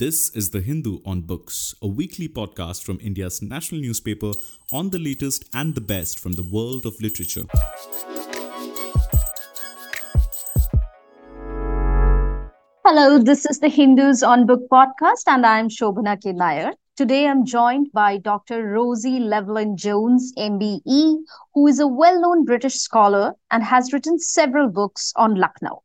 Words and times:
This 0.00 0.30
is 0.30 0.48
The 0.48 0.62
Hindu 0.62 1.00
on 1.04 1.20
Books, 1.20 1.74
a 1.82 1.86
weekly 1.86 2.26
podcast 2.26 2.82
from 2.84 2.98
India's 3.02 3.42
national 3.42 3.82
newspaper 3.82 4.32
on 4.72 4.88
the 4.88 4.98
latest 4.98 5.44
and 5.52 5.74
the 5.74 5.82
best 5.82 6.18
from 6.18 6.32
the 6.32 6.42
world 6.42 6.86
of 6.86 6.98
literature. 7.02 7.44
Hello, 12.82 13.18
this 13.18 13.44
is 13.44 13.58
the 13.58 13.68
Hindus 13.68 14.22
on 14.22 14.46
Book 14.46 14.62
podcast, 14.72 15.24
and 15.26 15.44
I'm 15.44 15.68
Shobhana 15.68 16.18
K. 16.22 16.32
Nair. 16.32 16.72
Today, 16.96 17.26
I'm 17.26 17.44
joined 17.44 17.92
by 17.92 18.16
Dr. 18.16 18.68
Rosie 18.68 19.20
Llewellyn 19.20 19.76
Jones, 19.76 20.32
MBE, 20.38 21.16
who 21.52 21.66
is 21.66 21.78
a 21.78 21.86
well 21.86 22.18
known 22.18 22.46
British 22.46 22.76
scholar 22.76 23.34
and 23.50 23.62
has 23.62 23.92
written 23.92 24.18
several 24.18 24.70
books 24.70 25.12
on 25.16 25.34
Lucknow. 25.34 25.82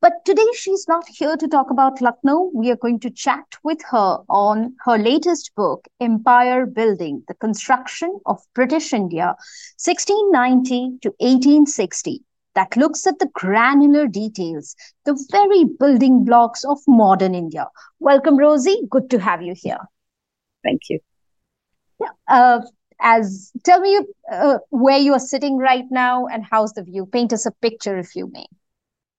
But 0.00 0.24
today 0.24 0.46
she's 0.54 0.86
not 0.86 1.08
here 1.08 1.36
to 1.36 1.48
talk 1.48 1.70
about 1.70 2.00
Lucknow. 2.00 2.52
We 2.54 2.70
are 2.70 2.76
going 2.76 3.00
to 3.00 3.10
chat 3.10 3.44
with 3.64 3.80
her 3.90 4.18
on 4.28 4.76
her 4.84 4.96
latest 4.96 5.50
book, 5.56 5.88
Empire 6.00 6.66
Building 6.66 7.24
The 7.26 7.34
Construction 7.34 8.20
of 8.24 8.38
British 8.54 8.92
India, 8.92 9.34
1690 9.82 10.98
to 11.02 11.08
1860, 11.18 12.22
that 12.54 12.76
looks 12.76 13.08
at 13.08 13.18
the 13.18 13.28
granular 13.32 14.06
details, 14.06 14.76
the 15.04 15.18
very 15.32 15.64
building 15.64 16.24
blocks 16.24 16.64
of 16.64 16.78
modern 16.86 17.34
India. 17.34 17.66
Welcome, 17.98 18.36
Rosie. 18.36 18.82
Good 18.88 19.10
to 19.10 19.18
have 19.18 19.42
you 19.42 19.54
here. 19.56 19.80
Thank 20.62 20.82
you. 20.90 21.00
Yeah. 22.00 22.10
Uh, 22.28 22.60
as 23.00 23.50
tell 23.64 23.80
me 23.80 23.98
uh, 24.30 24.58
where 24.70 24.98
you 24.98 25.12
are 25.14 25.20
sitting 25.20 25.56
right 25.56 25.86
now 25.90 26.26
and 26.26 26.44
how's 26.48 26.72
the 26.74 26.84
view. 26.84 27.06
Paint 27.06 27.32
us 27.32 27.46
a 27.46 27.50
picture, 27.50 27.98
if 27.98 28.14
you 28.14 28.30
may. 28.32 28.46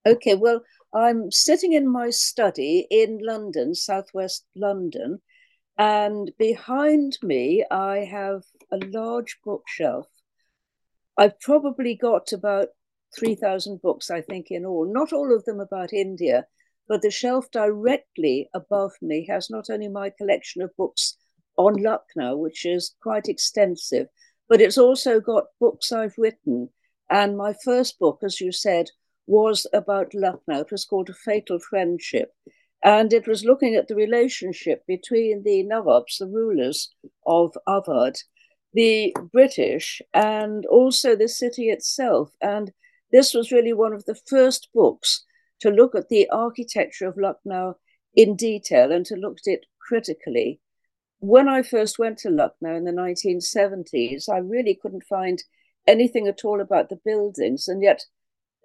Okay, 0.06 0.36
well, 0.36 0.62
I'm 0.94 1.32
sitting 1.32 1.74
in 1.74 1.88
my 1.88 2.10
study 2.10 2.88
in 2.90 3.20
London, 3.22 3.76
southwest 3.76 4.46
London, 4.56 5.22
and 5.78 6.32
behind 6.38 7.18
me 7.22 7.64
I 7.70 8.00
have 8.00 8.44
a 8.72 8.78
large 8.78 9.38
bookshelf. 9.44 10.08
I've 11.18 11.40
probably 11.40 11.96
got 11.96 12.32
about 12.32 12.70
3,000 13.18 13.82
books, 13.82 14.10
I 14.10 14.22
think, 14.22 14.48
in 14.50 14.66
all. 14.66 14.92
Not 14.92 15.14
all 15.14 15.36
of 15.36 15.46
them 15.46 15.60
about 15.60 15.94
India, 15.94 16.48
but 16.88 17.02
the 17.02 17.12
shelf 17.12 17.52
directly 17.52 18.50
above 18.54 18.94
me 19.02 19.26
has 19.30 19.50
not 19.50 19.70
only 19.70 19.90
my 19.90 20.10
collection 20.10 20.62
of 20.62 20.76
books 20.76 21.18
on 21.56 21.76
Lucknow, 21.76 22.36
which 22.38 22.66
is 22.66 22.96
quite 23.02 23.28
extensive, 23.28 24.08
but 24.48 24.62
it's 24.62 24.78
also 24.78 25.20
got 25.20 25.46
books 25.60 25.92
I've 25.92 26.18
written. 26.18 26.70
And 27.10 27.38
my 27.38 27.54
first 27.64 28.00
book, 28.00 28.20
as 28.24 28.42
you 28.42 28.52
said, 28.52 28.90
was 29.30 29.68
about 29.74 30.16
Lucknow. 30.16 30.62
It 30.62 30.72
was 30.72 30.86
called 30.86 31.10
A 31.10 31.14
Fatal 31.14 31.60
Friendship. 31.60 32.34
And 32.84 33.14
it 33.14 33.28
was 33.28 33.46
looking 33.46 33.76
at 33.76 33.88
the 33.88 33.96
relationship 33.96 34.84
between 34.88 35.44
the 35.44 35.64
Nawabs, 35.64 36.18
the 36.18 36.26
rulers 36.26 36.90
of 37.28 37.56
Awadh, 37.68 38.24
the 38.74 39.16
British, 39.32 40.02
and 40.16 40.66
also 40.66 41.16
the 41.16 41.28
city 41.28 41.70
itself. 41.70 42.32
And 42.42 42.72
this 43.12 43.36
was 43.36 43.52
really 43.52 43.74
one 43.74 43.94
of 43.94 44.06
the 44.06 44.20
first 44.28 44.70
books 44.74 45.26
to 45.60 45.70
look 45.70 45.94
at 45.94 46.10
the 46.10 46.28
architecture 46.30 47.08
of 47.08 47.18
Lucknow 47.18 47.76
in 48.16 48.36
detail 48.36 48.92
and 48.92 49.06
to 49.06 49.16
look 49.16 49.38
at 49.46 49.52
it 49.52 49.66
critically. 49.80 50.60
When 51.20 51.48
I 51.48 51.62
first 51.62 52.00
went 52.00 52.18
to 52.20 52.32
Lucknow 52.32 52.76
in 52.76 52.86
the 52.86 52.92
1970s, 52.92 54.28
I 54.28 54.38
really 54.38 54.80
couldn't 54.82 55.04
find 55.04 55.44
anything 55.86 56.28
at 56.28 56.44
all 56.44 56.62
about 56.62 56.90
the 56.90 57.00
buildings, 57.06 57.68
and 57.68 57.84
yet 57.84 58.06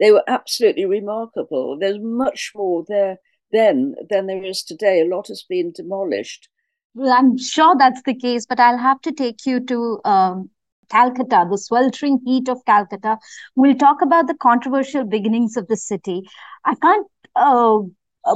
they 0.01 0.11
were 0.13 0.25
absolutely 0.27 0.85
remarkable. 0.85 1.79
There's 1.79 1.99
much 2.01 2.53
more 2.55 2.85
there 2.89 3.19
then 3.53 3.95
than 4.11 4.27
there 4.27 4.43
is 4.45 4.63
today. 4.63 5.01
A 5.01 5.05
lot 5.07 5.29
has 5.29 5.45
been 5.49 5.73
demolished. 5.73 6.49
Well, 6.95 7.13
I'm 7.13 7.39
sure 7.39 7.75
that's 7.77 8.03
the 8.03 8.15
case, 8.15 8.47
but 8.47 8.61
I'll 8.61 8.79
have 8.79 9.01
to 9.03 9.13
take 9.13 9.47
you 9.47 9.61
to 9.67 10.01
um, 10.05 10.51
Calcutta, 10.91 11.47
the 11.51 11.59
sweltering 11.59 12.21
heat 12.25 12.49
of 12.49 12.65
Calcutta. 12.67 13.19
We'll 13.57 13.77
talk 13.77 14.03
about 14.03 14.27
the 14.27 14.35
controversial 14.35 15.05
beginnings 15.05 15.57
of 15.57 15.67
the 15.69 15.77
city. 15.77 16.23
I 16.65 16.75
can't, 16.77 17.07
uh, 17.35 17.81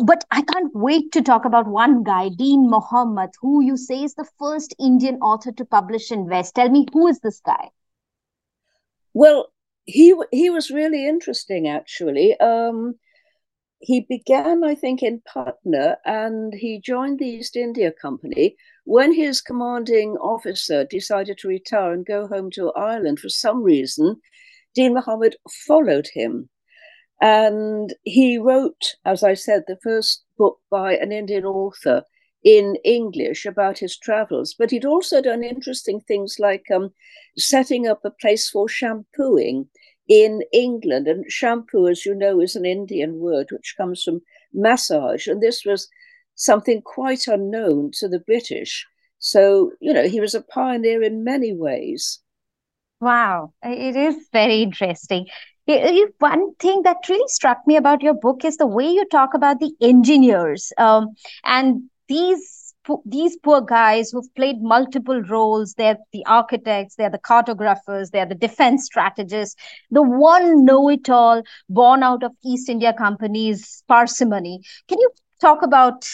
but 0.05 0.25
I 0.31 0.43
can't 0.43 0.75
wait 0.75 1.13
to 1.13 1.23
talk 1.23 1.45
about 1.45 1.67
one 1.67 2.03
guy, 2.03 2.31
Dean 2.31 2.69
Mahomed, 2.69 3.33
who 3.41 3.63
you 3.63 3.77
say 3.77 4.03
is 4.03 4.15
the 4.15 4.29
first 4.39 4.75
Indian 4.79 5.17
author 5.17 5.53
to 5.53 5.65
publish 5.65 6.11
in 6.11 6.27
West. 6.27 6.55
Tell 6.55 6.69
me, 6.69 6.87
who 6.93 7.07
is 7.07 7.21
this 7.21 7.41
guy? 7.41 7.71
Well, 9.15 9.53
he 9.89 10.15
he 10.31 10.51
was 10.51 10.71
really 10.71 11.09
interesting 11.09 11.67
actually. 11.67 12.39
Um, 12.41 12.95
he 13.81 14.01
began, 14.01 14.65
I 14.65 14.75
think, 14.75 15.03
in 15.03 15.23
Patna, 15.33 15.99
and 16.05 16.53
he 16.53 16.81
joined 16.81 17.21
the 17.21 17.29
East 17.29 17.57
India 17.57 17.93
Company 17.93 18.57
when 18.85 19.15
his 19.15 19.41
commanding 19.41 20.17
officer 20.17 20.85
decided 20.85 21.39
to 21.39 21.49
retire 21.49 21.93
and 21.93 22.05
go 22.05 22.27
home 22.27 22.51
to 22.53 22.73
Ireland 22.73 23.21
for 23.21 23.29
some 23.29 23.63
reason. 23.63 24.17
Dean 24.75 24.95
Mahomed 24.95 25.35
followed 25.67 26.09
him, 26.13 26.51
and 27.23 27.95
he 28.03 28.37
wrote, 28.37 28.97
as 29.07 29.23
I 29.23 29.35
said, 29.35 29.63
the 29.67 29.79
first 29.83 30.25
book 30.37 30.59
by 30.71 30.97
an 30.97 31.13
Indian 31.13 31.47
author 31.47 32.03
in 32.45 32.77
English 32.85 33.45
about 33.45 33.79
his 33.79 33.97
travels. 33.97 34.55
But 34.59 34.71
he'd 34.71 34.85
also 34.85 35.21
done 35.21 35.43
interesting 35.43 36.01
things 36.01 36.37
like 36.39 36.67
um, 36.75 36.91
setting 37.37 37.87
up 37.87 38.05
a 38.05 38.11
place 38.11 38.49
for 38.49 38.69
shampooing 38.69 39.69
in 40.09 40.43
England. 40.53 41.09
And 41.09 41.31
shampoo, 41.31 41.89
as 41.89 42.07
you 42.07 42.15
know, 42.15 42.41
is 42.41 42.57
an 42.57 42.65
Indian 42.65 43.19
word 43.19 43.49
which 43.51 43.75
comes 43.77 44.03
from 44.03 44.23
massage. 44.53 45.27
And 45.27 45.43
this 45.43 45.65
was 45.65 45.89
something 46.35 46.83
quite 46.83 47.27
unknown 47.27 47.91
to 47.95 48.09
the 48.09 48.21
British. 48.21 48.87
So, 49.19 49.73
you 49.81 49.93
know, 49.93 50.07
he 50.09 50.21
was 50.21 50.35
a 50.35 50.41
pioneer 50.41 51.03
in 51.03 51.25
many 51.25 51.53
ways. 51.53 52.21
Wow, 53.01 53.53
it 53.63 53.95
is 53.95 54.17
very 54.33 54.63
interesting. 54.63 55.27
One 55.67 56.55
thing 56.55 56.83
that 56.83 57.09
really 57.09 57.29
struck 57.29 57.59
me 57.67 57.77
about 57.77 58.03
your 58.03 58.15
book 58.15 58.45
is 58.45 58.57
the 58.57 58.67
way 58.67 58.89
you 58.89 59.05
talk 59.07 59.35
about 59.35 59.61
the 59.61 59.73
engineers 59.81 60.73
um, 60.79 61.15
and 61.45 61.83
these 62.09 62.75
these 63.05 63.37
poor 63.37 63.61
guys 63.61 64.11
who've 64.11 64.35
played 64.35 64.63
multiple 64.63 65.21
roles 65.23 65.75
they're 65.75 65.99
the 66.13 66.25
architects 66.27 66.97
they're 66.97 67.11
the 67.11 67.19
cartographers 67.19 68.11
they're 68.11 68.27
the 68.27 68.35
defense 68.35 68.87
strategists 68.87 69.57
the 69.91 70.03
one 70.03 70.65
know-it-all 70.65 71.43
born 71.69 72.03
out 72.03 72.23
of 72.23 72.33
east 72.45 72.69
india 72.69 72.93
company's 72.93 73.83
parsimony. 73.89 74.61
Can 74.89 74.99
you 74.99 75.11
talk 75.41 75.63
about 75.63 76.09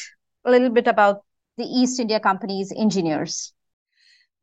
a 0.44 0.50
little 0.50 0.70
bit 0.70 0.86
about 0.88 1.22
the 1.58 1.64
east 1.64 2.00
india 2.00 2.18
company's 2.18 2.72
engineers? 2.76 3.52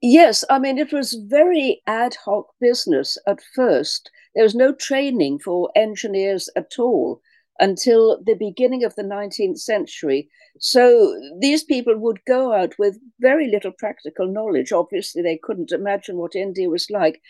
Yes 0.02 0.44
i 0.50 0.58
mean 0.58 0.78
it 0.78 0.94
was 0.94 1.14
very 1.28 1.82
ad 1.86 2.16
hoc 2.24 2.46
business 2.60 3.18
at 3.28 3.40
first. 3.56 4.10
There 4.34 4.44
was 4.44 4.56
no 4.56 4.72
training 4.72 5.40
for 5.40 5.70
engineers 5.76 6.50
at 6.56 6.80
all 6.80 7.22
until 7.62 8.20
the 8.26 8.34
beginning 8.34 8.84
of 8.84 8.96
the 8.96 9.04
19th 9.04 9.60
century. 9.60 10.28
So 10.60 11.16
these 11.40 11.64
people 11.64 11.96
would 11.98 12.20
go 12.28 12.52
out 12.54 12.74
with 12.80 13.00
very 13.20 13.48
little 13.50 13.72
practical 13.78 14.28
knowledge. 14.28 14.72
Obviously, 14.72 15.22
they 15.22 15.40
couldn't 15.42 15.72
imagine 15.72 16.18
what 16.18 16.36
India 16.36 16.70
was 16.70 16.88
like. 16.90 17.22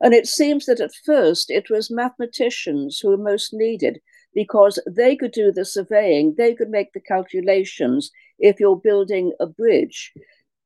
And 0.00 0.14
it 0.14 0.26
seems 0.26 0.66
that 0.66 0.80
at 0.80 0.92
first 1.04 1.50
it 1.50 1.70
was 1.70 1.90
mathematicians 1.90 3.00
who 3.00 3.08
were 3.08 3.16
most 3.16 3.52
needed 3.52 3.98
because 4.34 4.78
they 4.86 5.16
could 5.16 5.32
do 5.32 5.50
the 5.50 5.64
surveying, 5.64 6.34
they 6.36 6.54
could 6.54 6.68
make 6.68 6.92
the 6.92 7.00
calculations 7.00 8.12
if 8.38 8.60
you're 8.60 8.76
building 8.76 9.32
a 9.40 9.46
bridge. 9.46 10.12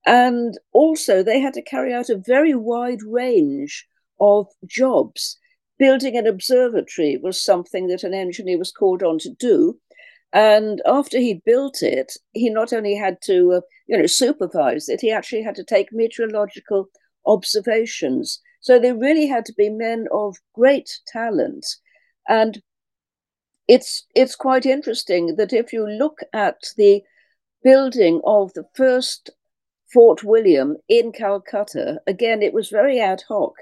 And 0.04 0.58
also, 0.72 1.22
they 1.22 1.38
had 1.38 1.54
to 1.54 1.62
carry 1.62 1.94
out 1.94 2.10
a 2.10 2.22
very 2.26 2.54
wide 2.56 3.02
range 3.06 3.86
of 4.20 4.48
jobs 4.66 5.38
building 5.78 6.16
an 6.16 6.26
observatory 6.26 7.16
was 7.16 7.42
something 7.42 7.88
that 7.88 8.04
an 8.04 8.14
engineer 8.14 8.58
was 8.58 8.72
called 8.72 9.02
on 9.02 9.18
to 9.18 9.30
do. 9.30 9.78
And 10.32 10.80
after 10.86 11.18
he 11.18 11.42
built 11.44 11.82
it, 11.82 12.12
he 12.32 12.48
not 12.48 12.72
only 12.72 12.94
had 12.94 13.19
to, 13.24 13.52
uh, 13.52 13.60
you 13.86 13.98
know, 13.98 14.06
supervise 14.06 14.88
it, 14.88 15.00
he 15.00 15.10
actually 15.10 15.42
had 15.42 15.56
to 15.56 15.64
take 15.64 15.92
meteorological 15.92 16.88
observations. 17.26 18.40
So 18.60 18.78
they 18.78 18.92
really 18.92 19.26
had 19.26 19.44
to 19.46 19.54
be 19.54 19.69
men 19.69 20.06
of 20.12 20.36
great 20.54 21.00
talent. 21.06 21.66
And 22.28 22.62
it's 23.68 24.06
it's 24.14 24.36
quite 24.36 24.66
interesting 24.66 25.36
that 25.36 25.52
if 25.52 25.72
you 25.72 25.88
look 25.88 26.20
at 26.32 26.62
the 26.76 27.02
building 27.62 28.20
of 28.25 28.52
the 28.54 28.64
first 28.75 29.30
Fort 29.92 30.25
William 30.25 30.76
in 30.88 31.12
Calcutta, 31.12 32.00
again, 32.06 32.42
it 32.42 32.54
was 32.54 32.70
very 32.70 32.98
ad 33.00 33.22
hoc. 33.28 33.54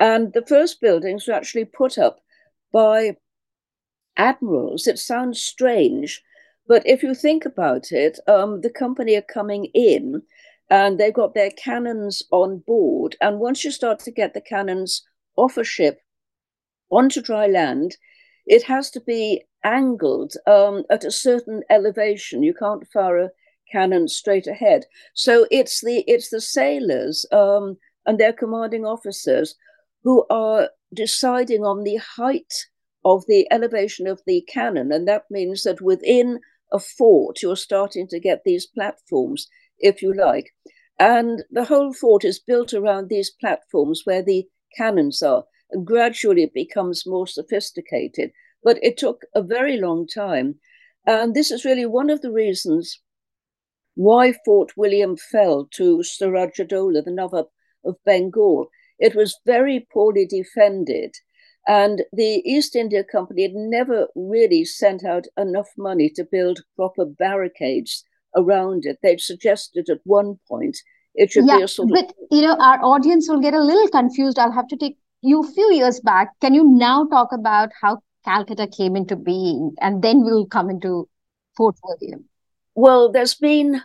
And 0.00 0.32
the 0.32 0.44
first 0.46 0.80
buildings 0.80 1.28
were 1.28 1.34
actually 1.34 1.66
put 1.66 1.98
up 1.98 2.20
by 2.72 3.16
admirals. 4.16 4.86
It 4.86 4.98
sounds 4.98 5.42
strange, 5.42 6.22
but 6.66 6.86
if 6.86 7.02
you 7.02 7.14
think 7.14 7.44
about 7.44 7.92
it, 7.92 8.18
um, 8.26 8.62
the 8.62 8.70
company 8.70 9.14
are 9.16 9.22
coming 9.22 9.66
in 9.74 10.22
and 10.70 10.98
they've 10.98 11.12
got 11.12 11.34
their 11.34 11.50
cannons 11.50 12.22
on 12.30 12.58
board. 12.66 13.16
And 13.20 13.40
once 13.40 13.64
you 13.64 13.70
start 13.70 13.98
to 14.00 14.10
get 14.10 14.34
the 14.34 14.40
cannons 14.40 15.06
off 15.36 15.56
a 15.58 15.64
ship 15.64 16.00
onto 16.90 17.20
dry 17.20 17.46
land, 17.46 17.96
it 18.46 18.62
has 18.62 18.90
to 18.92 19.00
be 19.00 19.44
angled 19.64 20.32
um, 20.46 20.84
at 20.90 21.04
a 21.04 21.10
certain 21.10 21.62
elevation. 21.70 22.42
You 22.42 22.54
can't 22.54 22.86
fire 22.88 23.18
a 23.18 23.30
cannon 23.70 24.08
straight 24.08 24.46
ahead. 24.46 24.86
So 25.14 25.46
it's 25.50 25.80
the 25.80 26.04
it's 26.06 26.30
the 26.30 26.40
sailors 26.40 27.26
um, 27.32 27.76
and 28.06 28.18
their 28.18 28.32
commanding 28.32 28.84
officers 28.84 29.54
who 30.02 30.24
are 30.30 30.70
deciding 30.94 31.62
on 31.62 31.84
the 31.84 31.96
height 31.96 32.52
of 33.04 33.24
the 33.28 33.46
elevation 33.50 34.06
of 34.06 34.20
the 34.26 34.42
cannon, 34.42 34.92
and 34.92 35.06
that 35.08 35.24
means 35.30 35.62
that 35.62 35.80
within 35.80 36.40
a 36.72 36.78
fort 36.78 37.42
you're 37.42 37.56
starting 37.56 38.06
to 38.08 38.20
get 38.20 38.42
these 38.44 38.66
platforms, 38.66 39.48
if 39.78 40.02
you 40.02 40.12
like, 40.14 40.50
and 40.98 41.42
the 41.50 41.64
whole 41.64 41.92
fort 41.92 42.24
is 42.24 42.38
built 42.38 42.74
around 42.74 43.08
these 43.08 43.30
platforms 43.40 44.02
where 44.04 44.22
the 44.22 44.46
cannons 44.76 45.22
are, 45.22 45.44
and 45.70 45.86
gradually 45.86 46.42
it 46.42 46.54
becomes 46.54 47.06
more 47.06 47.26
sophisticated. 47.26 48.30
But 48.62 48.78
it 48.82 48.98
took 48.98 49.22
a 49.34 49.42
very 49.42 49.78
long 49.78 50.06
time, 50.06 50.56
and 51.06 51.34
this 51.34 51.50
is 51.50 51.64
really 51.64 51.86
one 51.86 52.10
of 52.10 52.20
the 52.20 52.30
reasons 52.30 53.00
why 53.94 54.34
Fort 54.44 54.72
William 54.76 55.16
fell 55.16 55.66
to 55.72 56.02
Siraj-ud-Daulah, 56.02 57.04
the 57.04 57.10
Nawab 57.10 57.46
of 57.84 57.96
Bengal. 58.04 58.68
It 59.00 59.16
was 59.16 59.40
very 59.44 59.88
poorly 59.92 60.26
defended, 60.26 61.16
and 61.66 62.02
the 62.12 62.42
East 62.44 62.76
India 62.76 63.02
Company 63.02 63.42
had 63.42 63.54
never 63.54 64.06
really 64.14 64.64
sent 64.64 65.04
out 65.04 65.26
enough 65.36 65.70
money 65.76 66.10
to 66.14 66.24
build 66.30 66.60
proper 66.76 67.04
barricades 67.04 68.04
around 68.36 68.84
it. 68.86 68.98
They'd 69.02 69.20
suggested 69.20 69.88
at 69.90 70.00
one 70.04 70.38
point 70.48 70.76
it 71.14 71.32
should 71.32 71.46
yeah, 71.46 71.56
be 71.56 71.62
a 71.64 71.68
sort 71.68 71.88
but, 71.90 72.04
of. 72.04 72.14
you 72.30 72.42
know, 72.42 72.56
our 72.60 72.78
audience 72.84 73.28
will 73.28 73.40
get 73.40 73.54
a 73.54 73.62
little 73.62 73.88
confused. 73.88 74.38
I'll 74.38 74.52
have 74.52 74.68
to 74.68 74.76
take 74.76 74.96
you 75.22 75.42
a 75.42 75.52
few 75.52 75.72
years 75.74 76.00
back. 76.00 76.38
Can 76.40 76.54
you 76.54 76.64
now 76.64 77.06
talk 77.06 77.30
about 77.32 77.70
how 77.80 77.98
Calcutta 78.24 78.66
came 78.66 78.96
into 78.96 79.16
being, 79.16 79.74
and 79.80 80.02
then 80.02 80.22
we'll 80.22 80.46
come 80.46 80.70
into 80.70 81.08
Fort 81.56 81.76
William? 81.82 82.26
Well, 82.74 83.10
there's 83.10 83.34
been 83.34 83.82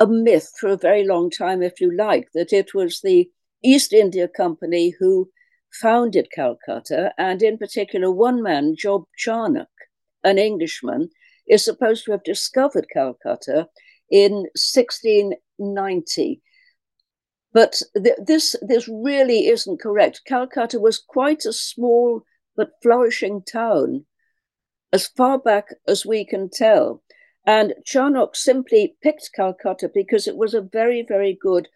a 0.00 0.06
myth 0.06 0.52
for 0.58 0.70
a 0.70 0.76
very 0.76 1.04
long 1.06 1.30
time, 1.30 1.62
if 1.62 1.80
you 1.80 1.94
like, 1.94 2.28
that 2.34 2.52
it 2.52 2.74
was 2.74 3.00
the 3.02 3.28
East 3.62 3.92
India 3.92 4.28
Company 4.28 4.94
who 4.98 5.30
founded 5.72 6.30
Calcutta, 6.30 7.12
and 7.16 7.42
in 7.42 7.58
particular, 7.58 8.10
one 8.10 8.42
man, 8.42 8.76
Job 8.76 9.04
Charnock, 9.16 9.70
an 10.22 10.38
Englishman, 10.38 11.08
is 11.48 11.64
supposed 11.64 12.04
to 12.04 12.12
have 12.12 12.24
discovered 12.24 12.86
Calcutta 12.92 13.68
in 14.10 14.32
1690. 14.54 16.42
But 17.52 17.80
th- 17.94 18.16
this 18.24 18.56
this 18.62 18.88
really 18.88 19.46
isn't 19.46 19.80
correct. 19.80 20.22
Calcutta 20.26 20.78
was 20.78 20.98
quite 20.98 21.44
a 21.44 21.52
small 21.52 22.22
but 22.56 22.72
flourishing 22.82 23.42
town, 23.42 24.06
as 24.92 25.06
far 25.06 25.38
back 25.38 25.68
as 25.86 26.06
we 26.06 26.24
can 26.24 26.48
tell. 26.50 27.02
And 27.46 27.74
Charnock 27.84 28.36
simply 28.36 28.96
picked 29.02 29.30
Calcutta 29.34 29.90
because 29.92 30.28
it 30.28 30.36
was 30.36 30.54
a 30.54 30.60
very, 30.60 31.02
very 31.02 31.36
good 31.40 31.68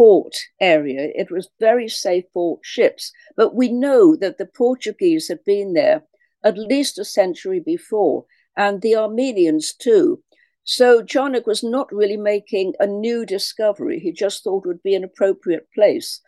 port 0.00 0.34
area. 0.62 1.12
It 1.14 1.30
was 1.30 1.50
very 1.60 1.86
safe 1.86 2.24
for 2.32 2.58
ships. 2.62 3.12
But 3.36 3.54
we 3.54 3.68
know 3.68 4.16
that 4.16 4.38
the 4.38 4.46
Portuguese 4.46 5.28
had 5.28 5.44
been 5.44 5.74
there 5.74 6.04
at 6.42 6.56
least 6.56 6.98
a 6.98 7.04
century 7.04 7.60
before, 7.60 8.24
and 8.56 8.80
the 8.80 8.96
Armenians 8.96 9.74
too. 9.74 10.22
So 10.64 11.04
Charnock 11.04 11.46
was 11.46 11.62
not 11.62 11.92
really 11.92 12.16
making 12.16 12.72
a 12.80 12.86
new 12.86 13.26
discovery. 13.26 13.98
He 13.98 14.10
just 14.10 14.42
thought 14.42 14.64
it 14.64 14.68
would 14.68 14.82
be 14.82 14.94
an 14.94 15.04
appropriate 15.04 15.68
place. 15.74 16.22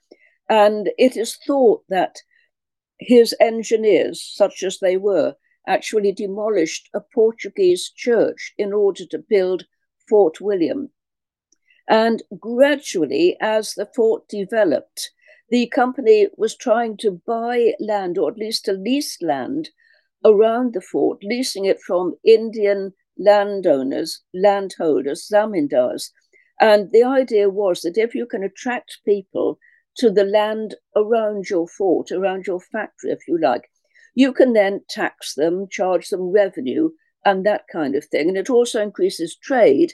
And 0.51 0.91
it 0.99 1.17
is 1.17 1.39
thought 1.47 1.83
that 1.89 2.17
his 2.99 3.35
engineers, 3.41 4.23
such 4.35 4.63
as 4.63 4.81
they 4.81 4.99
were, 4.99 5.33
actually 5.67 6.13
demolished 6.13 6.91
a 6.93 7.01
Portuguese 7.01 7.91
church 7.97 8.53
in 8.59 8.75
order 8.75 9.07
to 9.07 9.25
build 9.31 9.65
Fort 10.11 10.43
William. 10.43 10.91
And 11.89 12.23
gradually, 12.39 13.37
as 13.41 13.75
the 13.75 13.87
fort 13.95 14.29
developed, 14.29 15.11
the 15.51 15.67
company 15.67 16.29
was 16.37 16.57
trying 16.57 16.97
to 16.99 17.21
buy 17.27 17.75
land, 17.79 18.17
or 18.17 18.31
at 18.31 18.39
least 18.39 18.65
to 18.67 18.73
lease 18.73 19.21
land 19.21 19.71
around 20.25 20.73
the 20.73 20.81
fort, 20.81 21.19
leasing 21.23 21.65
it 21.65 21.81
from 21.81 22.17
Indian 22.25 22.95
landowners, 23.19 24.23
landholders, 24.33 25.29
zamindars. 25.31 26.11
And 26.61 26.91
the 26.91 27.03
idea 27.03 27.51
was 27.51 27.81
that 27.83 27.99
if 27.99 28.15
you 28.15 28.27
can 28.27 28.43
attract 28.43 29.01
people 29.05 29.59
to 29.97 30.11
the 30.11 30.25
land 30.25 30.77
around 30.97 31.51
your 31.51 31.69
fort, 31.69 32.11
around 32.11 32.47
your 32.47 32.61
factory, 32.61 33.11
if 33.11 33.27
you 33.29 33.39
like, 33.39 33.69
you 34.15 34.33
can 34.33 34.53
then 34.53 34.83
tax 34.89 35.35
them, 35.35 35.67
charge 35.71 36.09
them 36.09 36.31
revenue, 36.31 36.91
and 37.25 37.45
that 37.47 37.65
kind 37.71 37.95
of 37.95 38.05
thing. 38.07 38.29
And 38.29 38.37
it 38.37 38.51
also 38.51 38.81
increases 38.81 39.37
trade. 39.37 39.93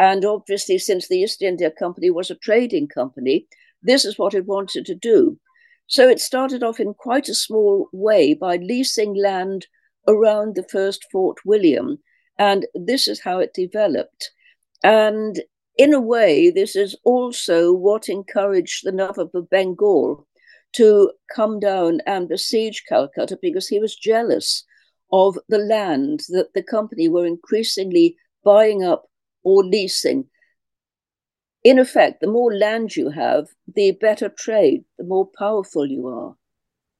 And 0.00 0.24
obviously, 0.24 0.78
since 0.78 1.08
the 1.08 1.18
East 1.18 1.42
India 1.42 1.70
Company 1.70 2.10
was 2.10 2.30
a 2.30 2.34
trading 2.36 2.88
company, 2.88 3.46
this 3.82 4.06
is 4.06 4.18
what 4.18 4.32
it 4.32 4.46
wanted 4.46 4.86
to 4.86 4.94
do. 4.94 5.38
So 5.88 6.08
it 6.08 6.20
started 6.20 6.62
off 6.62 6.80
in 6.80 6.94
quite 6.94 7.28
a 7.28 7.34
small 7.34 7.90
way 7.92 8.32
by 8.32 8.56
leasing 8.56 9.14
land 9.14 9.66
around 10.08 10.54
the 10.54 10.66
first 10.72 11.04
Fort 11.12 11.36
William. 11.44 11.98
And 12.38 12.64
this 12.74 13.08
is 13.08 13.20
how 13.20 13.40
it 13.40 13.52
developed. 13.52 14.30
And 14.82 15.42
in 15.76 15.92
a 15.92 16.00
way, 16.00 16.50
this 16.50 16.76
is 16.76 16.96
also 17.04 17.70
what 17.70 18.08
encouraged 18.08 18.86
the 18.86 18.92
Nawab 18.92 19.34
of 19.34 19.50
Bengal 19.50 20.26
to 20.76 21.12
come 21.36 21.60
down 21.60 22.00
and 22.06 22.26
besiege 22.26 22.84
Calcutta 22.88 23.38
because 23.42 23.68
he 23.68 23.78
was 23.78 23.94
jealous 23.96 24.64
of 25.12 25.38
the 25.50 25.58
land 25.58 26.20
that 26.30 26.54
the 26.54 26.62
company 26.62 27.06
were 27.06 27.26
increasingly 27.26 28.16
buying 28.42 28.82
up 28.82 29.09
or 29.42 29.64
leasing. 29.64 30.26
In 31.62 31.78
effect, 31.78 32.20
the 32.20 32.26
more 32.26 32.54
land 32.54 32.96
you 32.96 33.10
have, 33.10 33.48
the 33.74 33.92
better 33.92 34.28
trade, 34.28 34.84
the 34.98 35.04
more 35.04 35.28
powerful 35.38 35.86
you 35.86 36.06
are. 36.06 36.34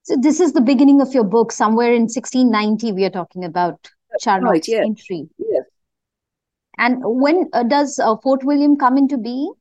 So 0.03 0.17
this 0.21 0.41
is 0.41 0.53
the 0.53 0.61
beginning 0.61 1.01
of 1.01 1.15
your 1.15 1.25
book. 1.25 1.53
Somewhere 1.53 1.93
in 1.93 2.03
1690, 2.03 2.93
we 2.93 3.05
are 3.05 3.11
talking 3.11 3.45
about 3.45 3.91
Charnock's 4.23 4.43
right, 4.43 4.69
yes. 4.69 4.83
entry. 4.85 5.29
Yes. 5.39 5.65
And 6.79 6.97
when 7.03 7.49
uh, 7.53 7.63
does 7.63 7.99
uh, 7.99 8.17
Fort 8.23 8.43
William 8.45 8.77
come 8.77 8.97
into 8.97 9.19
being? 9.19 9.53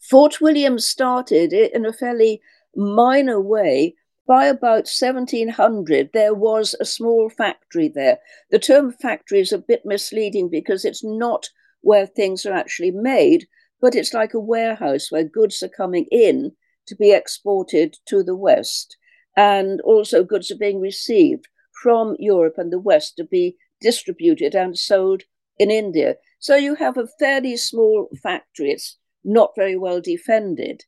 Fort 0.00 0.40
William 0.40 0.78
started 0.78 1.52
in 1.52 1.86
a 1.86 1.92
fairly 1.92 2.40
minor 2.74 3.40
way. 3.40 3.94
By 4.24 4.46
about 4.46 4.86
1700, 4.86 6.10
there 6.14 6.32
was 6.32 6.76
a 6.78 6.84
small 6.84 7.28
factory 7.28 7.88
there. 7.88 8.18
The 8.50 8.60
term 8.60 8.92
factory 8.92 9.40
is 9.40 9.52
a 9.52 9.58
bit 9.58 9.82
misleading 9.84 10.48
because 10.48 10.84
it's 10.84 11.02
not 11.02 11.50
where 11.82 12.06
things 12.06 12.46
are 12.46 12.54
actually 12.54 12.90
made, 12.90 13.46
but 13.80 13.94
it's 13.94 14.14
like 14.14 14.34
a 14.34 14.40
warehouse 14.40 15.10
where 15.10 15.24
goods 15.24 15.62
are 15.62 15.68
coming 15.68 16.06
in 16.10 16.52
to 16.86 16.96
be 16.96 17.12
exported 17.12 17.96
to 18.06 18.22
the 18.22 18.36
West. 18.36 18.96
And 19.36 19.80
also, 19.82 20.24
goods 20.24 20.50
are 20.50 20.58
being 20.58 20.80
received 20.80 21.48
from 21.82 22.16
Europe 22.18 22.54
and 22.58 22.72
the 22.72 22.78
West 22.78 23.16
to 23.16 23.24
be 23.24 23.56
distributed 23.80 24.54
and 24.54 24.78
sold 24.78 25.22
in 25.58 25.70
India. 25.70 26.16
So 26.38 26.56
you 26.56 26.74
have 26.76 26.96
a 26.96 27.08
fairly 27.18 27.56
small 27.56 28.08
factory. 28.22 28.70
It's 28.70 28.98
not 29.24 29.52
very 29.56 29.76
well 29.76 30.00
defended. 30.00 30.84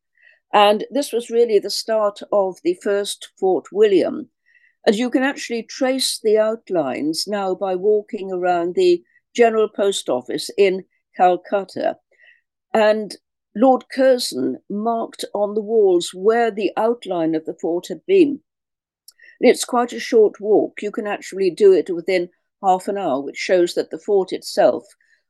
And 0.53 0.85
this 0.91 1.13
was 1.13 1.31
really 1.31 1.59
the 1.59 1.71
start 1.71 2.21
of 2.33 2.59
the 2.63 2.79
first 2.83 3.31
Fort 3.39 3.67
William. 3.73 4.29
And 4.87 4.95
you 4.95 5.11
can 5.11 5.23
actually 5.23 5.63
trace 5.65 6.21
the 6.23 6.39
outlines 6.39 7.25
now 7.27 7.55
by 7.55 7.75
walking 7.75 8.31
around 8.31 8.75
the 8.75 9.03
General 9.35 9.69
Post 9.69 10.09
Office 10.09 10.51
in 10.57 10.85
Calcutta. 11.17 11.97
And 12.73 13.17
Lord 13.57 13.85
Curzon 13.93 14.59
marked 14.69 15.25
on 15.35 15.55
the 15.55 15.63
walls 15.63 16.11
where 16.13 16.51
the 16.51 16.73
outline 16.77 17.35
of 17.35 17.45
the 17.45 17.55
fort 17.61 17.87
had 17.89 18.05
been. 18.07 18.41
It's 19.41 19.65
quite 19.65 19.93
a 19.93 20.01
short 20.01 20.41
walk. 20.41 20.83
You 20.83 20.91
can 20.91 21.07
actually 21.07 21.51
do 21.51 21.73
it 21.73 21.91
within 21.91 22.31
half 22.63 22.89
an 22.89 22.99
hour, 22.99 23.21
which 23.21 23.37
shows 23.37 23.75
that 23.75 23.91
the 23.91 23.99
fort 23.99 24.33
itself 24.33 24.85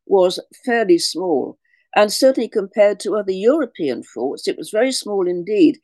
was 0.06 0.40
fairly 0.64 0.98
small. 0.98 1.58
And 1.96 2.12
certainly 2.12 2.48
compared 2.48 2.98
to 3.00 3.16
other 3.16 3.32
European 3.32 4.02
forts, 4.02 4.48
it 4.48 4.56
was 4.56 4.70
very 4.70 4.92
small 4.92 5.28
indeed. 5.28 5.78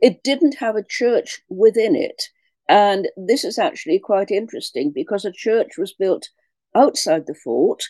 It 0.00 0.22
didn't 0.22 0.56
have 0.56 0.76
a 0.76 0.82
church 0.82 1.40
within 1.48 1.96
it. 1.96 2.22
And 2.68 3.08
this 3.16 3.44
is 3.44 3.58
actually 3.58 3.98
quite 3.98 4.30
interesting 4.30 4.90
because 4.90 5.24
a 5.24 5.32
church 5.32 5.78
was 5.78 5.94
built 5.94 6.28
outside 6.76 7.26
the 7.26 7.34
fort 7.34 7.82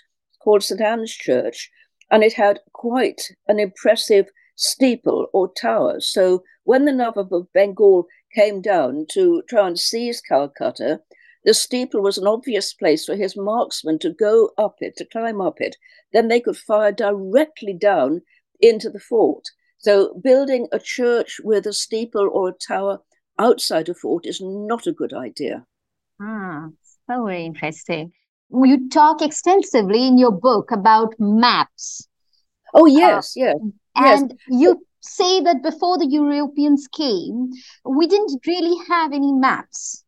called 0.43 0.63
St. 0.63 0.81
Anne's 0.81 1.13
Church, 1.13 1.71
and 2.11 2.23
it 2.23 2.35
had 2.35 2.61
quite 2.73 3.21
an 3.49 3.59
impressive 3.59 4.27
steeple 4.55 5.27
or 5.33 5.53
tower. 5.53 6.01
So 6.01 6.45
when 6.65 6.85
the 6.85 6.93
Nawab 6.93 7.33
of 7.33 7.53
Bengal 7.53 8.07
came 8.35 8.61
down 8.61 9.07
to 9.13 9.43
try 9.49 9.67
and 9.67 9.79
seize 9.79 10.21
Calcutta, 10.21 11.01
the 11.45 11.55
steeple 11.55 12.03
was 12.03 12.19
an 12.19 12.27
obvious 12.27 12.75
place 12.75 13.05
for 13.05 13.15
his 13.15 13.37
marksmen 13.37 13.99
to 14.01 14.11
go 14.11 14.51
up 14.59 14.77
it, 14.81 14.97
to 14.97 15.05
climb 15.05 15.41
up 15.41 15.61
it. 15.61 15.77
Then 16.13 16.29
they 16.29 16.41
could 16.41 16.57
fire 16.57 16.93
directly 16.93 17.73
down 17.73 18.23
into 18.61 18.91
the 18.91 19.01
fort. 19.01 19.45
So, 19.79 20.15
building 20.25 20.67
a 20.73 20.81
church 20.81 21.41
with 21.45 21.67
a 21.67 21.73
steeple 21.73 22.29
or 22.33 22.49
a 22.49 22.53
tower 22.53 23.01
outside 23.39 23.89
a 23.89 23.95
fort 23.95 24.27
is 24.27 24.41
not 24.41 24.87
a 24.87 24.93
good 24.93 25.13
idea. 25.13 25.67
Ah, 26.21 26.69
so 27.07 27.25
very 27.27 27.45
interesting. 27.45 28.13
You 28.51 28.89
talk 28.89 29.23
extensively 29.23 30.07
in 30.07 30.19
your 30.19 30.33
book 30.33 30.71
about 30.71 31.15
maps. 31.19 32.09
Oh, 32.75 32.87
yes, 32.87 33.37
uh, 33.37 33.41
yes. 33.41 33.57
And 33.97 34.35
yes. 34.49 34.61
you 34.61 34.87
say 35.01 35.41
that 35.41 35.63
before 35.63 35.99
the 35.99 36.07
Europeans 36.07 36.87
came, 36.89 37.51
we 37.85 38.07
didn't 38.07 38.41
really 38.47 38.77
have 38.89 39.13
any 39.13 39.33
maps 39.33 40.05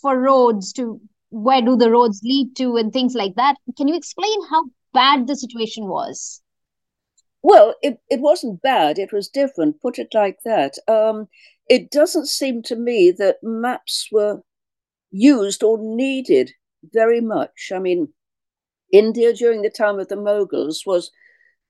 for 0.00 0.18
roads 0.18 0.72
to 0.74 1.00
where 1.30 1.62
do 1.62 1.76
the 1.76 1.90
roads 1.90 2.20
lead 2.24 2.56
to 2.56 2.76
and 2.76 2.92
things 2.92 3.14
like 3.14 3.34
that. 3.36 3.56
Can 3.76 3.88
you 3.88 3.96
explain 3.96 4.38
how 4.48 4.64
bad 4.92 5.26
the 5.26 5.36
situation 5.36 5.86
was? 5.86 6.42
Well, 7.42 7.74
it, 7.82 7.98
it 8.10 8.20
wasn't 8.20 8.62
bad. 8.62 8.98
It 8.98 9.12
was 9.12 9.28
different. 9.28 9.80
Put 9.80 9.98
it 9.98 10.08
like 10.12 10.38
that. 10.44 10.74
Um, 10.88 11.28
it 11.68 11.90
doesn't 11.90 12.26
seem 12.26 12.62
to 12.64 12.76
me 12.76 13.12
that 13.16 13.36
maps 13.42 14.08
were 14.10 14.42
used 15.10 15.62
or 15.62 15.78
needed 15.80 16.52
very 16.82 17.20
much. 17.20 17.70
I 17.74 17.78
mean, 17.78 18.08
India 18.92 19.32
during 19.32 19.62
the 19.62 19.70
time 19.70 19.98
of 19.98 20.08
the 20.08 20.16
Mughals 20.16 20.86
was 20.86 21.10